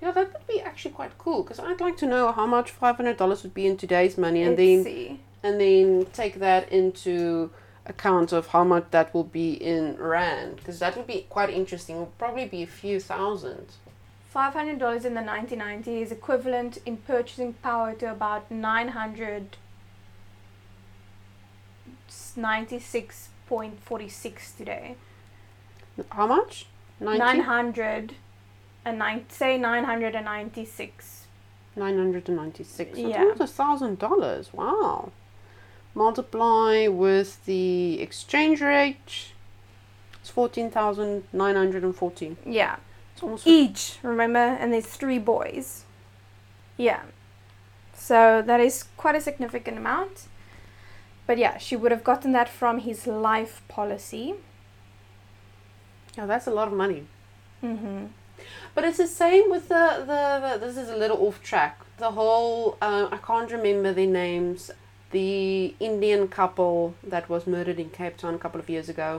[0.00, 2.96] yeah, that would be actually quite cool because I'd like to know how much five
[2.96, 5.20] hundred dollars would be in today's money, and Let's then see.
[5.44, 7.50] And then take that into
[7.86, 11.96] account of how much that will be in rand because that would be quite interesting.
[11.96, 13.66] It will probably be a few thousand.
[14.30, 18.88] Five hundred dollars in the nineteen ninety is equivalent in purchasing power to about nine
[18.88, 19.58] hundred
[22.34, 24.96] ninety six point forty six today.
[26.10, 26.66] How much?
[26.98, 27.40] Nine 90?
[27.42, 28.14] hundred
[28.84, 31.20] and nine say nine hundred and ninety six.
[31.76, 32.96] 996.
[32.96, 33.08] Yeah.
[33.08, 33.18] Yeah.
[33.18, 34.52] Almost a thousand dollars.
[34.52, 35.10] Wow.
[35.94, 39.32] Multiply with the exchange rate.
[40.20, 42.36] It's 14,940.
[42.46, 42.76] Yeah.
[43.12, 45.84] It's almost Each, remember, and there's three boys.
[46.76, 47.02] Yeah.
[47.94, 50.26] So that is quite a significant amount.
[51.26, 54.34] But yeah, she would have gotten that from his life policy.
[56.16, 57.06] yeah, that's a lot of money.
[57.62, 58.06] Mm-hmm.
[58.74, 61.80] But it's the same with the, the, the this is a little off track.
[61.98, 64.70] The whole, uh, I can't remember their names.
[65.14, 69.10] The Indian couple that was murdered in Cape Town a couple of years ago.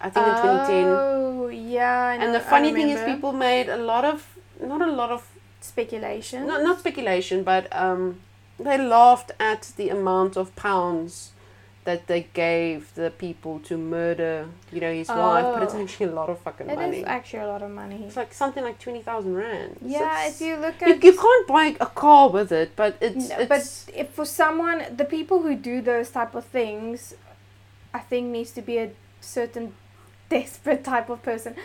[0.00, 0.84] I think in 2010.
[0.86, 2.22] Oh, yeah.
[2.22, 4.18] And the funny thing is, people made a lot of,
[4.60, 5.22] not a lot of
[5.60, 6.46] speculation.
[6.46, 8.20] not, not speculation, but um,
[8.58, 11.32] they laughed at the amount of pounds
[11.88, 15.46] that they gave the people to murder, you know, his wife.
[15.54, 15.82] But it's Oh.
[15.82, 16.98] actually a lot of fucking It money.
[16.98, 17.98] is actually a lot of money.
[18.06, 19.78] it's like something like twenty thousand rand.
[19.80, 22.92] Yeah, it's- if you look you, at you can't buy a car with it, but
[23.00, 23.64] it's, No, it's but
[24.00, 27.14] if for someone, the people who do those type of things,
[27.94, 28.90] I think needs to be a
[29.22, 29.66] certain
[30.28, 31.52] desperate type of person.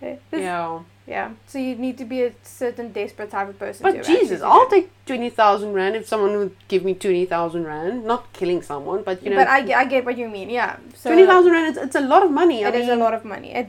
[0.00, 0.80] This- yeah.
[1.06, 1.30] yeah.
[1.46, 3.82] So you need to be a certain desperate type of person.
[3.82, 4.70] But to actually Jesus, I'll that.
[4.70, 8.04] take twenty thousand rand if someone would give me twenty thousand rand.
[8.04, 10.50] Not killing someone, but you know, but I, get- I get what you mean.
[10.50, 10.76] Yeah.
[10.94, 11.68] So twenty thousand rand.
[11.76, 12.64] It's, it's a lot of money.
[12.64, 13.52] I It is a lot of money.
[13.54, 13.68] It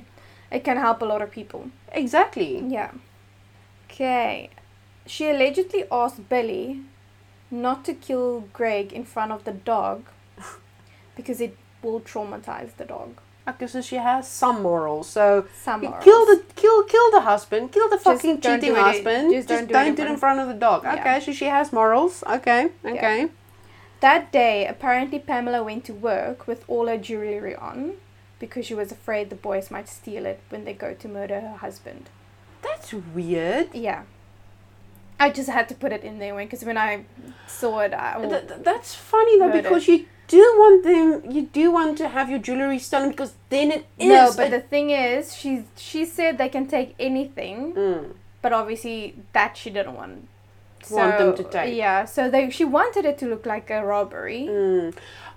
[0.52, 1.70] it can help a lot of people.
[1.94, 2.64] Exactly.
[2.68, 2.92] Yeah.
[3.90, 4.50] Okay.
[5.06, 6.82] She allegedly asked Billy
[7.50, 10.06] not to kill Greg in front of the dog
[11.18, 13.16] because it will traumatize the dog.
[13.48, 15.10] Okay, so she has some morals.
[15.10, 16.04] So Some morals.
[16.04, 19.32] kill the kill kill the husband, kill the fucking don't cheating do it- husband.
[19.34, 20.84] just Just, don't do it do in it in front of the dog.
[20.84, 20.94] Yeah.
[21.00, 22.24] Okay, so she has morals.
[22.28, 23.30] Okay, okay.
[24.00, 27.94] That day, apparently Pamela went to work with all her jewelry on
[28.40, 31.58] because she was afraid the boys might steal it when they go to murder her
[31.58, 32.10] husband.
[32.64, 33.74] That's weird.
[33.74, 34.04] Yeah.
[35.20, 37.06] I just had to put it in there because when I
[37.48, 41.08] saw it, I Th- th- that's funny though because you do want them.
[41.36, 44.10] You do want to have your jewelry stolen because then it is.
[44.16, 44.24] no.
[44.36, 45.52] But a- the thing is, she
[45.90, 48.04] she said they can take anything, Mm.
[48.44, 48.98] but obviously
[49.38, 50.28] that she didn't want.
[50.90, 51.76] Want them to take.
[51.78, 54.44] Yeah, so they she wanted it to look like a robbery.
[54.50, 54.96] Mm.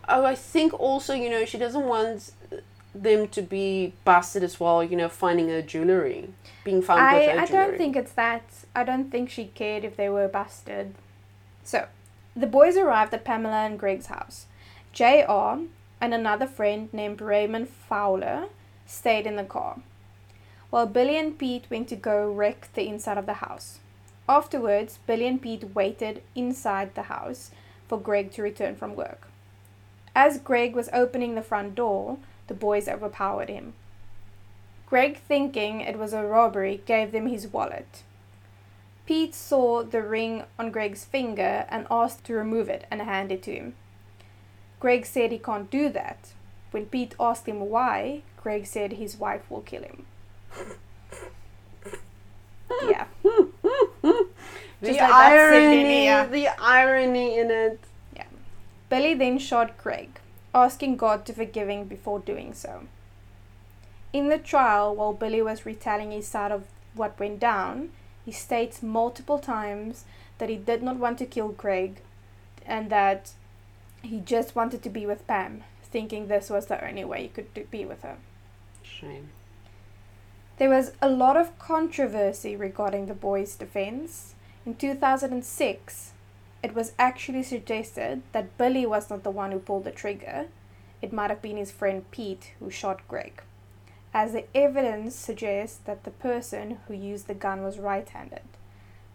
[0.08, 2.32] Oh, I think also you know she doesn't want
[3.08, 4.82] them to be busted as well.
[4.90, 6.30] You know, finding her jewelry,
[6.64, 7.64] being found with I, her I jewelry.
[7.66, 8.42] don't think it's that.
[8.74, 10.94] I don't think she cared if they were busted.
[11.62, 11.78] So,
[12.42, 14.46] the boys arrived at Pamela and Greg's house.
[14.94, 15.58] JR
[16.00, 18.46] and another friend named Raymond Fowler
[18.86, 19.80] stayed in the car,
[20.70, 23.80] while Billy and Pete went to go wreck the inside of the house.
[24.28, 27.50] Afterwards, Billy and Pete waited inside the house
[27.88, 29.26] for Greg to return from work.
[30.14, 33.74] As Greg was opening the front door, the boys overpowered him.
[34.86, 38.04] Greg, thinking it was a robbery, gave them his wallet.
[39.06, 43.42] Pete saw the ring on Greg's finger and asked to remove it and hand it
[43.42, 43.74] to him.
[44.80, 46.32] Greg said he can't do that.
[46.70, 50.06] When Pete asked him why, Greg said his wife will kill him.
[52.82, 53.06] yeah.
[54.02, 54.28] the
[54.82, 57.80] like irony, the irony in it.
[58.14, 58.26] Yeah.
[58.88, 60.20] Billy then shot Greg,
[60.54, 62.82] asking God to forgive him before doing so.
[64.12, 66.64] In the trial, while Billy was retelling his side of
[66.94, 67.90] what went down,
[68.24, 70.04] he states multiple times
[70.38, 72.00] that he did not want to kill Greg
[72.66, 73.32] and that
[74.06, 77.70] he just wanted to be with Pam, thinking this was the only way he could
[77.70, 78.16] be with her.
[78.82, 79.30] Shame.
[80.56, 84.34] There was a lot of controversy regarding the boy's defense.
[84.64, 86.12] In 2006,
[86.62, 90.46] it was actually suggested that Billy was not the one who pulled the trigger.
[91.02, 93.42] It might have been his friend Pete who shot Greg,
[94.14, 98.42] as the evidence suggests that the person who used the gun was right handed.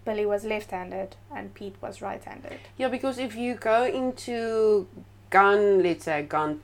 [0.05, 2.59] Billy was left handed and Pete was right handed.
[2.77, 4.87] Yeah, because if you go into
[5.29, 6.61] gun, let's say gun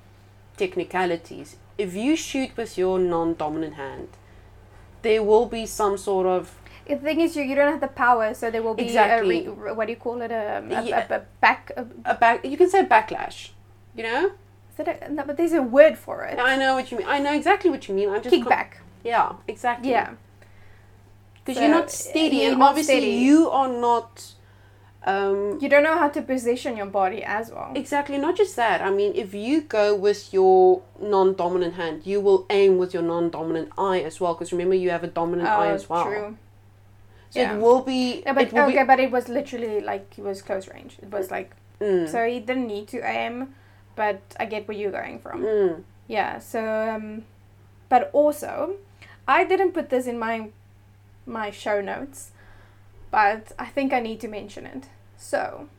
[0.57, 4.07] technicalities, if you shoot with your non-dominant hand,
[5.01, 6.55] there will be some sort of
[6.88, 9.45] The thing is, you, you don't have the power, so there will be Exactly.
[9.45, 10.31] a re, what do you call it?
[10.31, 11.07] Um, a, a, Yeah.
[11.09, 11.71] a, a back.
[11.75, 12.45] A, back.
[12.45, 13.49] You can say backlash.
[13.95, 14.31] You know.
[14.73, 16.38] is it a, no, but there's a word for it.
[16.39, 17.07] I know what you mean.
[17.07, 18.09] I know exactly what you mean.
[18.09, 18.69] I'm just Kickback.
[19.03, 19.89] yeah, exactly.
[19.91, 20.13] Yeah.
[21.45, 23.11] Because you're not steady, you're and not obviously steady.
[23.11, 24.33] you are not.
[25.03, 27.71] Um, You don't know how to position your body as well.
[27.75, 28.81] Exactly, not just that.
[28.81, 33.03] I mean, if you go with your non dominant hand, you will aim with your
[33.03, 36.01] non dominant eye as well, because remember, you have a dominant eye as well.
[36.07, 36.37] Oh, True.
[37.29, 37.53] So Yeah.
[37.53, 38.23] it will be.
[38.25, 40.97] But it will okay, be, but it was literally like it was close range.
[41.03, 43.53] It was like mm, so he didn't need to aim,
[43.95, 45.43] but I get where you're going from.
[45.43, 46.39] mm, Yeah.
[46.39, 47.25] So, um,
[47.89, 48.77] but also,
[49.27, 50.49] I didn't put this in my
[51.26, 52.32] my show notes,
[53.11, 54.86] but I think I need to mention it.
[55.17, 55.69] So,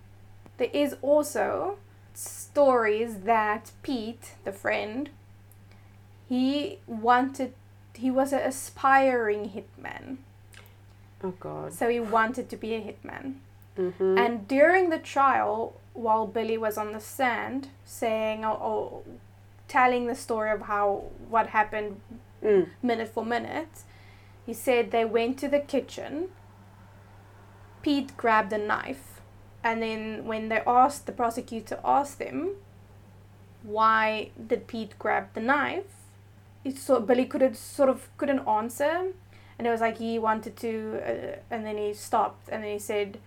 [0.58, 1.78] there is also
[2.14, 5.10] stories that Pete, the friend,
[6.28, 7.52] he wanted.
[7.94, 10.18] He was an aspiring hitman,
[11.24, 11.72] oh, God.
[11.72, 13.36] so he wanted to be a hitman.
[13.78, 14.18] Mm-hmm.
[14.18, 19.02] And during the trial, while Billy was on the stand saying or, or
[19.68, 22.00] telling the story of how what happened
[22.42, 23.82] mm, minute for minute,
[24.46, 26.28] he said they went to the kitchen.
[27.82, 29.20] Pete grabbed a knife,
[29.62, 32.54] and then when they asked the prosecutor asked them,
[33.62, 35.92] why did Pete grab the knife?
[36.64, 39.12] It so Billy couldn't sort of couldn't answer,
[39.58, 42.78] and it was like he wanted to, uh, and then he stopped, and then he
[42.78, 43.18] said,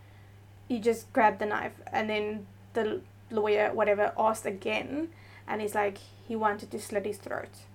[0.68, 3.02] he just grabbed the knife, and then the
[3.32, 5.10] lawyer whatever asked again,
[5.48, 5.98] and he's like
[6.28, 7.66] he wanted to slit his throat,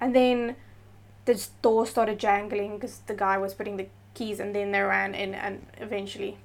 [0.00, 0.56] and then
[1.24, 5.14] the door started jangling because the guy was putting the keys and then they ran
[5.14, 6.38] in and eventually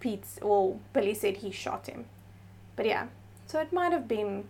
[0.00, 2.04] Pete's well Billy said he shot him.
[2.76, 3.06] But yeah.
[3.46, 4.44] So it might have been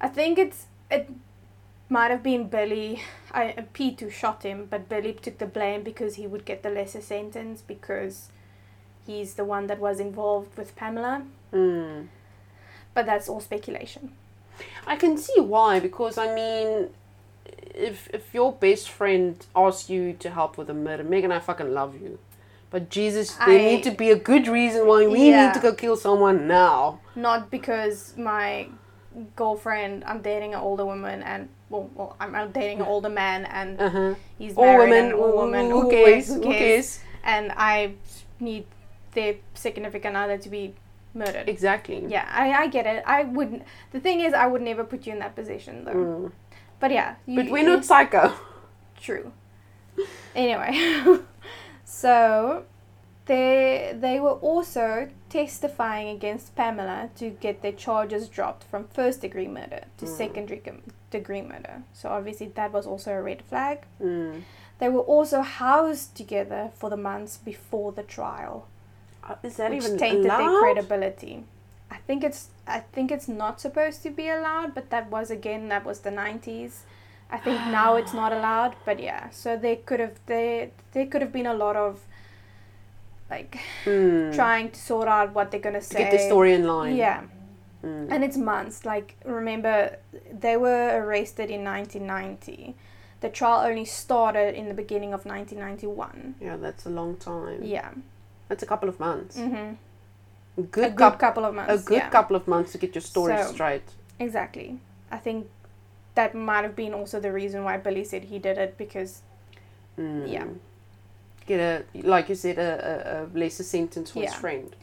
[0.00, 1.08] I think it's it
[1.88, 3.02] might have been Billy
[3.32, 6.70] I Pete who shot him, but Billy took the blame because he would get the
[6.70, 8.28] lesser sentence because
[9.06, 11.22] he's the one that was involved with Pamela.
[11.52, 12.08] mm.
[12.94, 14.12] But that's all speculation.
[14.86, 16.90] I can see why, because I mean,
[17.74, 21.72] if if your best friend asks you to help with a murder, Megan, I fucking
[21.74, 22.18] love you.
[22.70, 25.46] But Jesus, there I- need to be a good reason why we Yeah.
[25.46, 27.00] need to go kill someone now.
[27.14, 28.68] Not because my
[29.36, 33.44] girlfriend, I'm dating an older woman, and well, well I'm, I'm dating an older man,
[33.46, 34.14] and Uh huh.
[34.38, 35.70] he's All married women, and all women.
[35.70, 36.28] who who cares?
[36.28, 36.58] Who Who cares?
[36.58, 37.00] cares?
[37.22, 37.94] And I
[38.40, 38.66] need
[39.12, 40.74] their significant other to be
[41.14, 41.48] murdered.
[41.48, 42.04] Exactly.
[42.08, 43.02] Yeah, I, I get it.
[43.06, 43.62] I wouldn't.
[43.92, 45.92] The thing is, I would never put you in that position, though.
[45.94, 46.32] Mm.
[46.84, 48.34] But yeah, you, But we're not psycho.
[49.00, 49.32] True.
[50.34, 50.72] Anyway,
[51.86, 52.64] so
[53.24, 59.48] they they were also testifying against Pamela to get their charges dropped from first degree
[59.48, 60.16] murder to Mm.
[60.16, 61.84] second degree degree murder.
[61.94, 63.78] So obviously that was also a red flag.
[63.98, 64.42] Mm.
[64.78, 68.66] They were also housed together for the months before the trial,
[69.26, 71.44] Uh, Is that which even tainted their credibility.
[71.90, 75.68] I think it's I think it's not supposed to be allowed, but that was again
[75.68, 76.82] that was the nineties.
[77.30, 79.30] I think now it's not allowed, but yeah.
[79.30, 82.00] So they could have they there could have been a lot of
[83.30, 84.34] like Mm.
[84.34, 85.98] trying to sort out what they're gonna to say.
[85.98, 86.96] get the story in line.
[86.96, 87.22] Yeah,
[87.82, 88.08] Mm.
[88.10, 88.84] and it's months.
[88.84, 89.96] Like remember,
[90.32, 92.74] they were arrested in 1990.
[93.20, 96.34] The trial only started in the beginning of 1991.
[96.40, 97.60] Yeah, that's a long time.
[97.62, 97.90] Yeah.
[98.48, 99.38] That's a couple of months.
[99.38, 99.74] Mm-hmm.
[100.56, 101.82] A A good, good couple of months.
[101.82, 102.08] a good yeah.
[102.10, 103.82] couple of months to get your story So- straight.
[104.18, 104.78] Exactly.
[105.10, 105.48] I think
[106.14, 109.22] that might have been also the reason why Billy said he did it because
[109.98, 110.28] Mm.
[110.28, 110.46] Yeah.
[111.46, 114.74] Get a like you said a, a, a lesser sentence for his friend.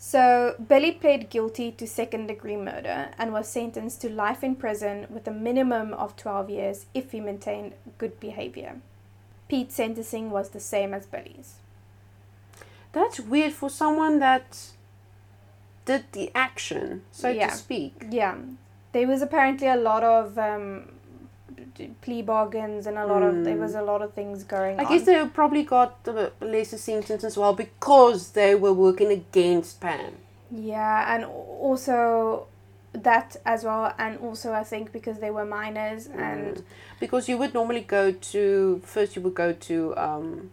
[0.00, 5.06] So, Billy pled guilty to second degree murder and was sentenced to life in prison
[5.10, 8.76] with a minimum of 12 years if he maintained good behavior.
[9.48, 11.56] Pete's sentencing was the same as Billy's.
[12.92, 14.68] That's weird for someone that
[15.90, 17.48] did the action, so Yeah.
[17.50, 17.92] to speak.
[18.20, 18.34] Yeah,
[18.92, 20.64] there was apparently a lot of um,
[22.02, 23.60] plea bargains and a lot of there Mm.
[23.66, 24.88] was a lot of things going I on.
[24.90, 30.12] guess they probably got the lesser sentence as well because they were working against Pam.
[30.50, 32.46] Yeah, and also
[32.92, 36.62] that as well, and also I think because they were minors and Mm.
[37.00, 40.50] because you would normally go to first you would go to um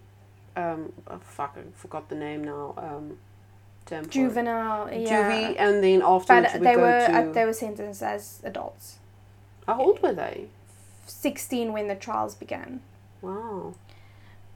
[0.63, 3.17] um oh, fuck I forgot the name now um
[3.85, 5.07] term juvenile, yeah.
[5.09, 8.97] juvie and then afterwards but they go were to uh, they were sentenced as adults.
[9.67, 10.47] how old were they
[11.07, 12.81] 16 when the trials began.
[13.21, 13.73] wow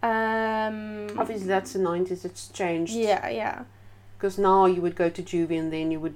[0.01, 3.63] Um, obviously that's the 90s it's changed yeah, yeah.
[4.17, 6.15] because now you would go to juvie and then you would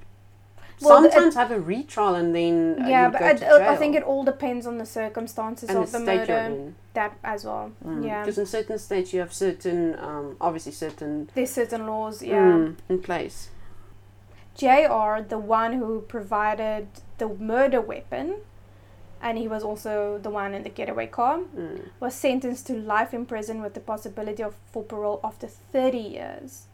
[0.82, 3.70] Well, sometimes have a retrial and then uh, yeah, but go I, to jail.
[3.70, 6.74] I think it all depends on the circumstances and of the the murder.
[6.94, 7.72] That as well.
[8.02, 8.22] Yeah.
[8.22, 12.36] because in certain states you have certain um, obviously certain There's certain laws, yeah.
[12.36, 13.50] mm, in place
[14.56, 18.38] JR, the one who provided the murder weapon,
[19.22, 21.90] and he was also the one in the getaway car, mm.
[22.00, 26.68] was sentenced to life in prison with the possibility of for parole after 30 years.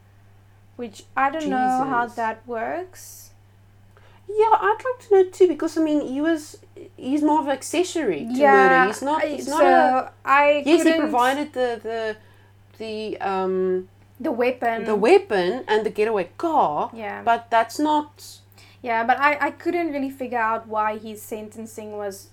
[0.76, 3.29] Which I don't know how that works.
[4.30, 6.60] Yeah, I'd like to know too because I mean he was
[6.96, 8.88] he's more of an accessory to yeah, murder.
[8.88, 9.24] He's not.
[9.24, 10.12] He's so not a.
[10.24, 12.18] I Yes, he provided the the
[12.78, 14.86] the um the weapon.
[14.86, 18.40] the weapon and the getaway car, yeah, but that's not
[18.82, 22.30] yeah, but I, I couldn't really figure out why his sentencing was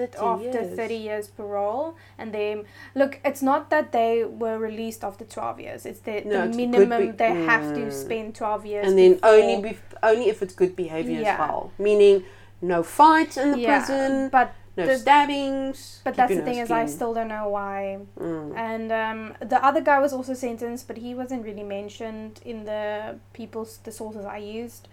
[0.00, 0.76] after years.
[0.76, 2.62] 30 years parole and they
[2.94, 6.56] look it's not that they were released after 12 years it's the, No, the it's
[6.56, 7.92] minimum be- they have to Mm.
[7.92, 11.32] spend 12 years and then before- only bef- only if it's good behavior Yeah.
[11.34, 12.24] as well, meaning
[12.60, 16.00] no fights in the yeah, prison, but no the- stabbings.
[16.04, 18.56] but that's the thing is i still don't know why Mm.
[18.56, 23.16] and um, the other guy was also sentenced but he wasn't really mentioned in the
[23.34, 24.88] people's the sources i used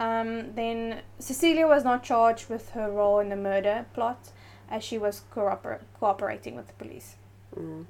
[0.00, 0.78] um, then
[1.18, 4.30] cecilia was not charged with her role in the murder plot
[4.70, 7.16] as she was cooper- cooperating with the police
[7.56, 7.86] Mm.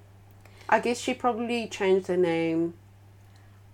[0.71, 2.75] I guess she probably changed her name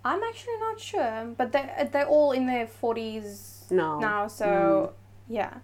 [0.03, 3.99] i'm actually not sure but they, they're all in their 40s now.
[3.99, 4.93] now, so
[5.27, 5.55] yeah.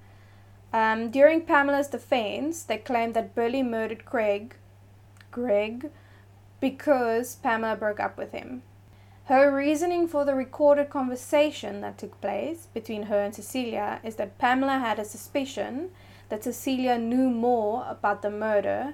[0.73, 4.55] Um, during Pamela's defense, they claimed that Burley murdered Craig,
[5.31, 5.91] Greg,
[6.59, 8.63] because Pamela broke up with him.
[9.25, 14.37] Her reasoning for the recorded conversation that took place between her and Cecilia is that
[14.37, 15.91] Pamela had a suspicion
[16.29, 18.93] that Cecilia knew more about the murder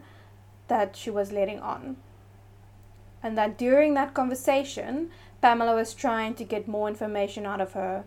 [0.67, 1.97] that she was letting on.
[3.21, 5.09] And that during that conversation,
[5.41, 8.05] Pamela was trying to get more information out of her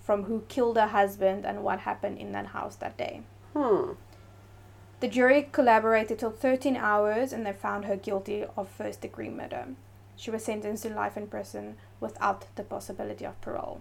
[0.00, 3.22] from who killed her husband and what happened in that house that day.
[3.54, 3.92] Hmm.
[5.00, 9.66] The jury collaborated till 13 hours and they found her guilty of first degree murder.
[10.16, 13.80] She was sentenced to life in prison without the possibility of parole.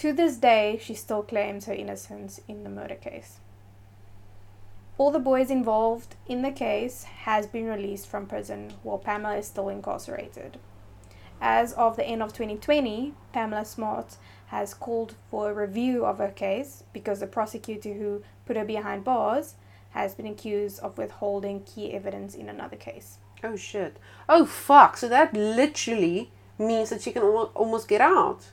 [0.00, 3.36] To this day, she still claims her innocence in the murder case.
[4.96, 9.46] All the boys involved in the case has been released from prison while Pamela is
[9.48, 10.58] still incarcerated.
[11.38, 16.30] As of the end of 2020, Pamela Smart has called for a review of her
[16.30, 19.56] case because the prosecutor who put her behind bars
[19.90, 23.18] has been accused of withholding key evidence in another case.
[23.44, 23.98] Oh shit.
[24.30, 24.96] Oh fuck.
[24.96, 28.46] So that literally means that she can al- almost get out.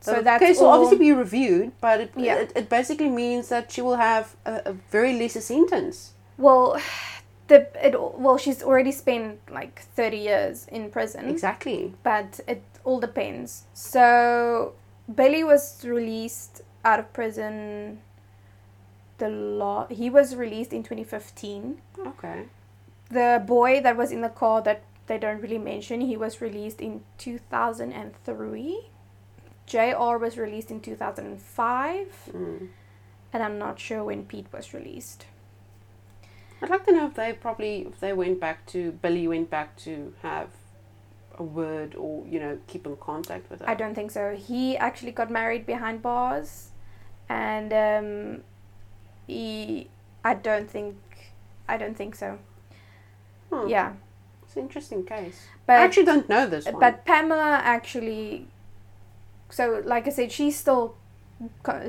[0.00, 2.36] So the that's case will all, obviously be reviewed, but it, Yeah.
[2.36, 6.12] it, it basically means that she will have a, a very lesser sentence.
[6.38, 6.78] well,
[7.48, 11.94] the it well she's already spent like thirty years in prison, Exactly.
[12.04, 13.64] but it all depends.
[13.74, 14.74] So
[15.12, 17.98] Billy was released out of prison.
[19.18, 21.82] The law he was released in twenty fifteen.
[21.98, 22.44] Okay.
[23.10, 26.80] The boy that was in the car that they don't really mention, he was released
[26.80, 28.90] in 2003.
[29.68, 32.68] JR was released in 2005, Mm.
[33.32, 35.26] and I'm not sure when Pete was released.
[36.60, 39.76] I'd like to know if they probably if they went back to Billy went back
[39.86, 40.48] to have
[41.38, 43.70] a word or you know keep in contact with her.
[43.70, 44.34] I don't think so.
[44.34, 46.70] He actually got married behind bars,
[47.28, 48.42] and um,
[49.26, 49.88] he.
[50.24, 50.96] I don't think.
[51.68, 52.38] I don't think so.
[53.52, 53.68] Hmm.
[53.68, 53.92] Yeah,
[54.42, 55.46] It's an interesting case.
[55.66, 56.80] but I actually don't know this one.
[56.80, 58.48] but Pamela actually.
[59.50, 60.94] So, like I said, she still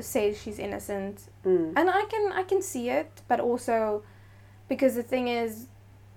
[0.00, 1.72] says she's innocent, Mm.
[1.76, 4.02] and I can I can see it, but also
[4.68, 5.66] because the thing is,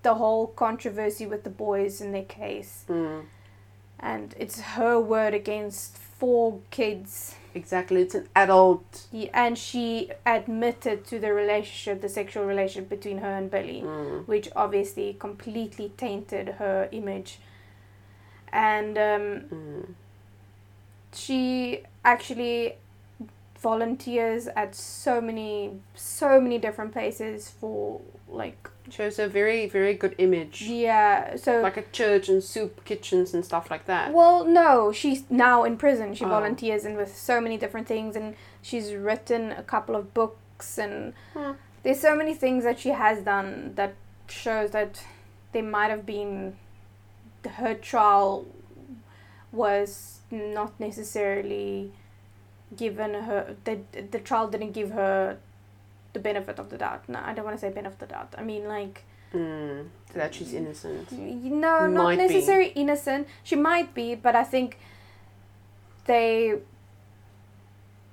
[0.02, 3.24] the whole controversy with the boys in their case, Mm.
[3.98, 7.34] and it's her word against four kids.
[7.54, 8.02] Exactly.
[8.02, 9.06] It's an adult.
[9.12, 14.26] He, and she admitted to the relationship, the sexual relationship between her and Billy, Mm.
[14.26, 17.38] which obviously completely tainted her image.
[18.52, 19.94] And um, Mm.
[21.14, 22.74] She actually
[23.58, 30.14] volunteers at so many so many different places for like Shows a very, very good
[30.18, 30.60] image.
[30.62, 34.12] yeah so Like a church and soup kitchens and stuff like that.
[34.12, 36.28] well no she's now in prison she Oh.
[36.28, 41.14] volunteers and with so many different things and she's written a couple of books and
[41.32, 41.52] Hmm.
[41.82, 43.94] there's so many things that she has done that
[44.28, 45.02] shows that
[45.52, 46.56] there might have been
[47.56, 48.44] her trial
[49.52, 51.92] was not necessarily
[52.76, 53.78] given her the
[54.10, 55.38] the trial didn't give her
[56.12, 57.08] the benefit of the doubt.
[57.08, 58.34] No, I don't want to say benefit of the doubt.
[58.38, 61.10] I mean like Mm, that she's innocent.
[61.10, 62.22] no, not Might be.
[62.34, 63.26] necessarily innocent.
[63.42, 64.78] She might be, but I think
[66.06, 66.54] they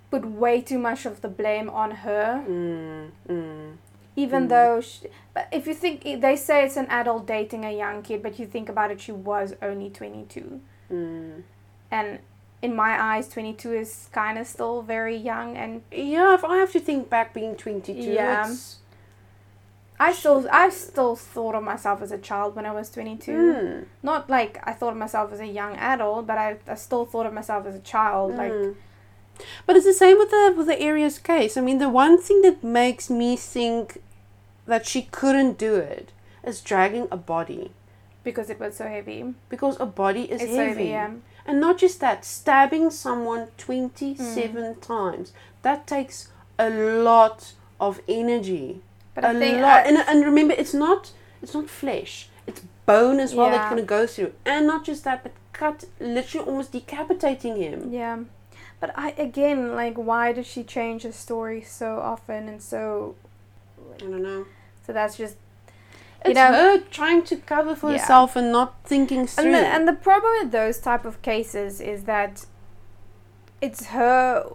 [0.10, 3.78] put way too much of the blame on her Mm, mm.
[4.16, 4.50] even Mm.
[4.50, 8.22] though she, but if you think they say it's an adult dating a young kid
[8.22, 10.60] but you think about it she was only 22
[10.92, 11.44] Mm.
[11.92, 12.20] And
[12.62, 16.72] in my eyes 22 is kind of still very young and Yeah, if I have
[16.74, 18.48] to think back being 22, Yeah.
[18.48, 18.78] it's...
[20.00, 23.86] i still i still thought of myself as a child when i was 22 Mm,
[24.02, 27.28] not like i thought of myself as a young adult but i, I still thought
[27.28, 28.76] of myself as a child like mm.
[29.66, 31.58] But it's the same with the with the Arias case.
[31.58, 34.02] I mean, the one thing that makes me think
[34.68, 36.12] that she couldn't do it
[36.44, 37.72] is dragging a body
[38.24, 40.70] because it was so heavy because a body is it's so heavy.
[40.70, 41.12] heavy yeah
[41.46, 44.82] And not just that, stabbing someone 27 mm.
[44.82, 45.34] times.
[45.64, 48.82] That takes a lot of energy.
[49.14, 49.64] but a lot.
[49.64, 51.12] I- and, and remember, it's not
[51.42, 52.30] it's not flesh.
[52.46, 53.58] It's bone as well Yeah.
[53.58, 54.34] that's going to go through.
[54.46, 57.92] And not just that, but cut, literally almost decapitating him.
[57.92, 58.20] Yeah.
[58.80, 63.16] But I again like why does she change her story so often and so
[63.96, 64.46] I don't know.
[64.86, 65.36] so that's just
[66.24, 67.98] It's You know- her trying to cover for Yeah.
[68.00, 69.46] herself and not thinking through.
[69.46, 72.46] and the, and the problem with those type of cases is that
[73.62, 74.46] it's her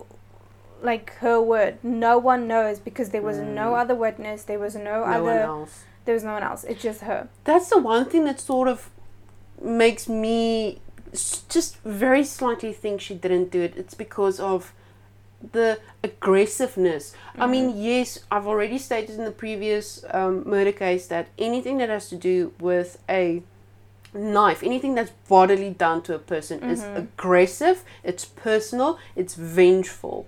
[0.82, 3.80] like her word no one knows because there was no Mm.
[3.80, 5.84] other witness there was no, no one other else.
[6.04, 8.90] there was no one else it's just her That's the one thing that sort of
[9.60, 10.80] makes me
[11.48, 13.72] just very slightly think she didn't do it.
[13.76, 14.72] It's because of
[15.52, 17.14] the aggressiveness.
[17.38, 21.88] I mean, yes, I've already stated in the previous um, murder case that anything that
[21.88, 23.42] has to do with a
[24.14, 26.96] knife, anything that's bodily done to a person, is Mhm.
[26.96, 30.26] aggressive, it's personal, it's vengeful.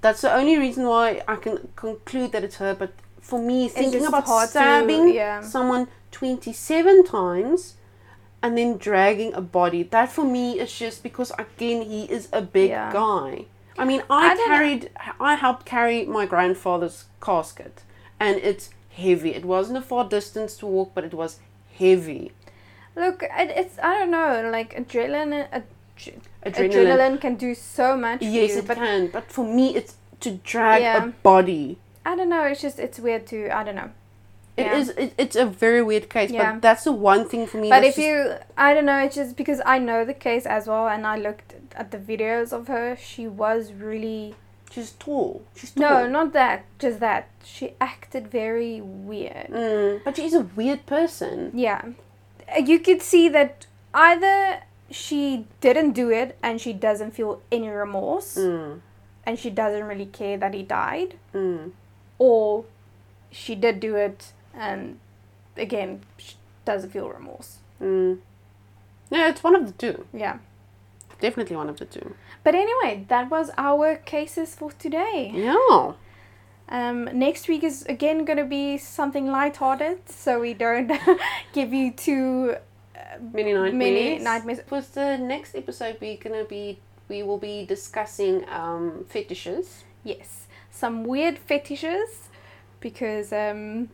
[0.00, 2.74] That's the only reason why I can conclude that it's her.
[2.74, 5.42] But for me, thinking about hard to- stabbing yeah.
[5.42, 7.74] someone 27 times
[8.42, 12.40] and then dragging a body, that for me is just because, again, he is a
[12.40, 12.92] big Yeah.
[12.92, 13.44] guy.
[13.78, 17.82] I mean, I, I carried, I helped carry my grandfather's casket,
[18.20, 19.30] and it's heavy.
[19.34, 21.38] It wasn't a far distance to walk, but it was
[21.78, 22.32] heavy.
[22.96, 25.64] look it, it's i don't know like adrenaline ad,
[26.44, 26.70] Adrenaline.
[26.72, 27.20] adrenaline.
[27.20, 30.30] can do so much for Yes, you, it but can, but for me, it's to
[30.52, 31.04] drag Yeah.
[31.04, 31.78] a body.
[32.04, 33.90] i don't know it's just it's weird to i don't know
[34.58, 34.76] It Yeah.
[34.80, 34.88] is.
[34.90, 36.52] It, it's a very weird case, Yeah.
[36.52, 37.68] but that's the one thing for me.
[37.68, 40.88] But if you, I don't know, it's just because I know the case as well,
[40.88, 42.96] and I looked at the videos of her.
[42.96, 44.34] She was really
[44.70, 45.82] she's tall, she's tall.
[45.88, 47.28] no, not that, just that.
[47.44, 49.48] She acted very weird.
[49.50, 51.52] Mm, but she's a weird person.
[51.54, 51.82] Yeah,
[52.64, 58.36] you could see that either she didn't do it and she doesn't feel any remorse,
[58.36, 58.80] Mm,
[59.24, 61.70] and she doesn't really care that he died, mm.
[62.18, 62.64] or
[63.30, 64.98] she did do it and
[65.56, 66.34] again she
[66.64, 67.58] doesn't feel remorse.
[67.80, 68.18] Mm.
[69.10, 70.06] Yeah, it's one of the two.
[70.12, 70.38] Yeah.
[71.20, 72.14] Definitely one of the two.
[72.44, 75.32] But anyway, that was our cases for today.
[75.34, 75.92] Yeah.
[76.68, 80.92] Um, next week is again going to be something light-hearted, so we don't
[81.52, 82.56] give you too
[83.32, 83.74] Many nightmares.
[83.74, 84.60] many nightmares.
[84.66, 86.78] For the next episode, we're gonna be
[87.08, 89.84] we will be discussing um, fetishes.
[90.04, 92.28] Yes, some weird fetishes
[92.80, 93.88] because um,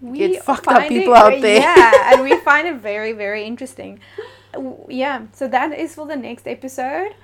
[0.00, 1.60] we Get fucked up people it- out there.
[1.60, 4.00] Yeah, and we find it very very interesting.
[4.88, 7.14] Yeah, so that is for the next episode.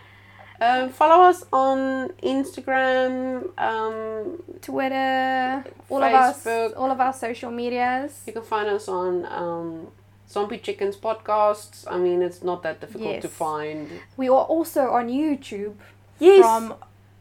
[0.61, 3.59] Um, follow us on Instagram.
[3.59, 6.77] Um, Twitter, all of us, Facebook.
[6.77, 8.22] all of our social medias.
[8.27, 9.89] you can find us on um,
[10.29, 11.85] Zombie Chickens podcasts.
[11.91, 13.89] I mean, it's not that difficult to find.
[14.16, 15.75] We are also on YouTube.
[16.20, 16.43] Yes.
[16.45, 16.75] From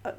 [0.06, 0.12] uh,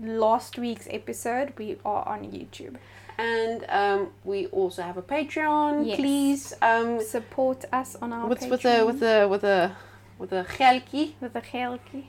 [0.00, 2.76] last week's episode, we are on YouTube.
[3.18, 5.86] And um, we also have a Patreon.
[5.86, 5.96] Yes.
[5.96, 8.50] Please um, Support us on our with Patreon.
[8.50, 9.76] with a with a with a
[10.18, 11.14] with a gelkie.
[11.20, 12.04] with a geldje.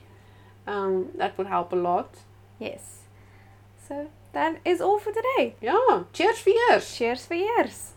[0.68, 2.10] Um, that would help a lot.
[2.60, 3.02] Yes.
[3.88, 5.56] So that is all for today.
[5.62, 6.96] Ja, cheers vir eers.
[6.98, 7.95] Cheers for years.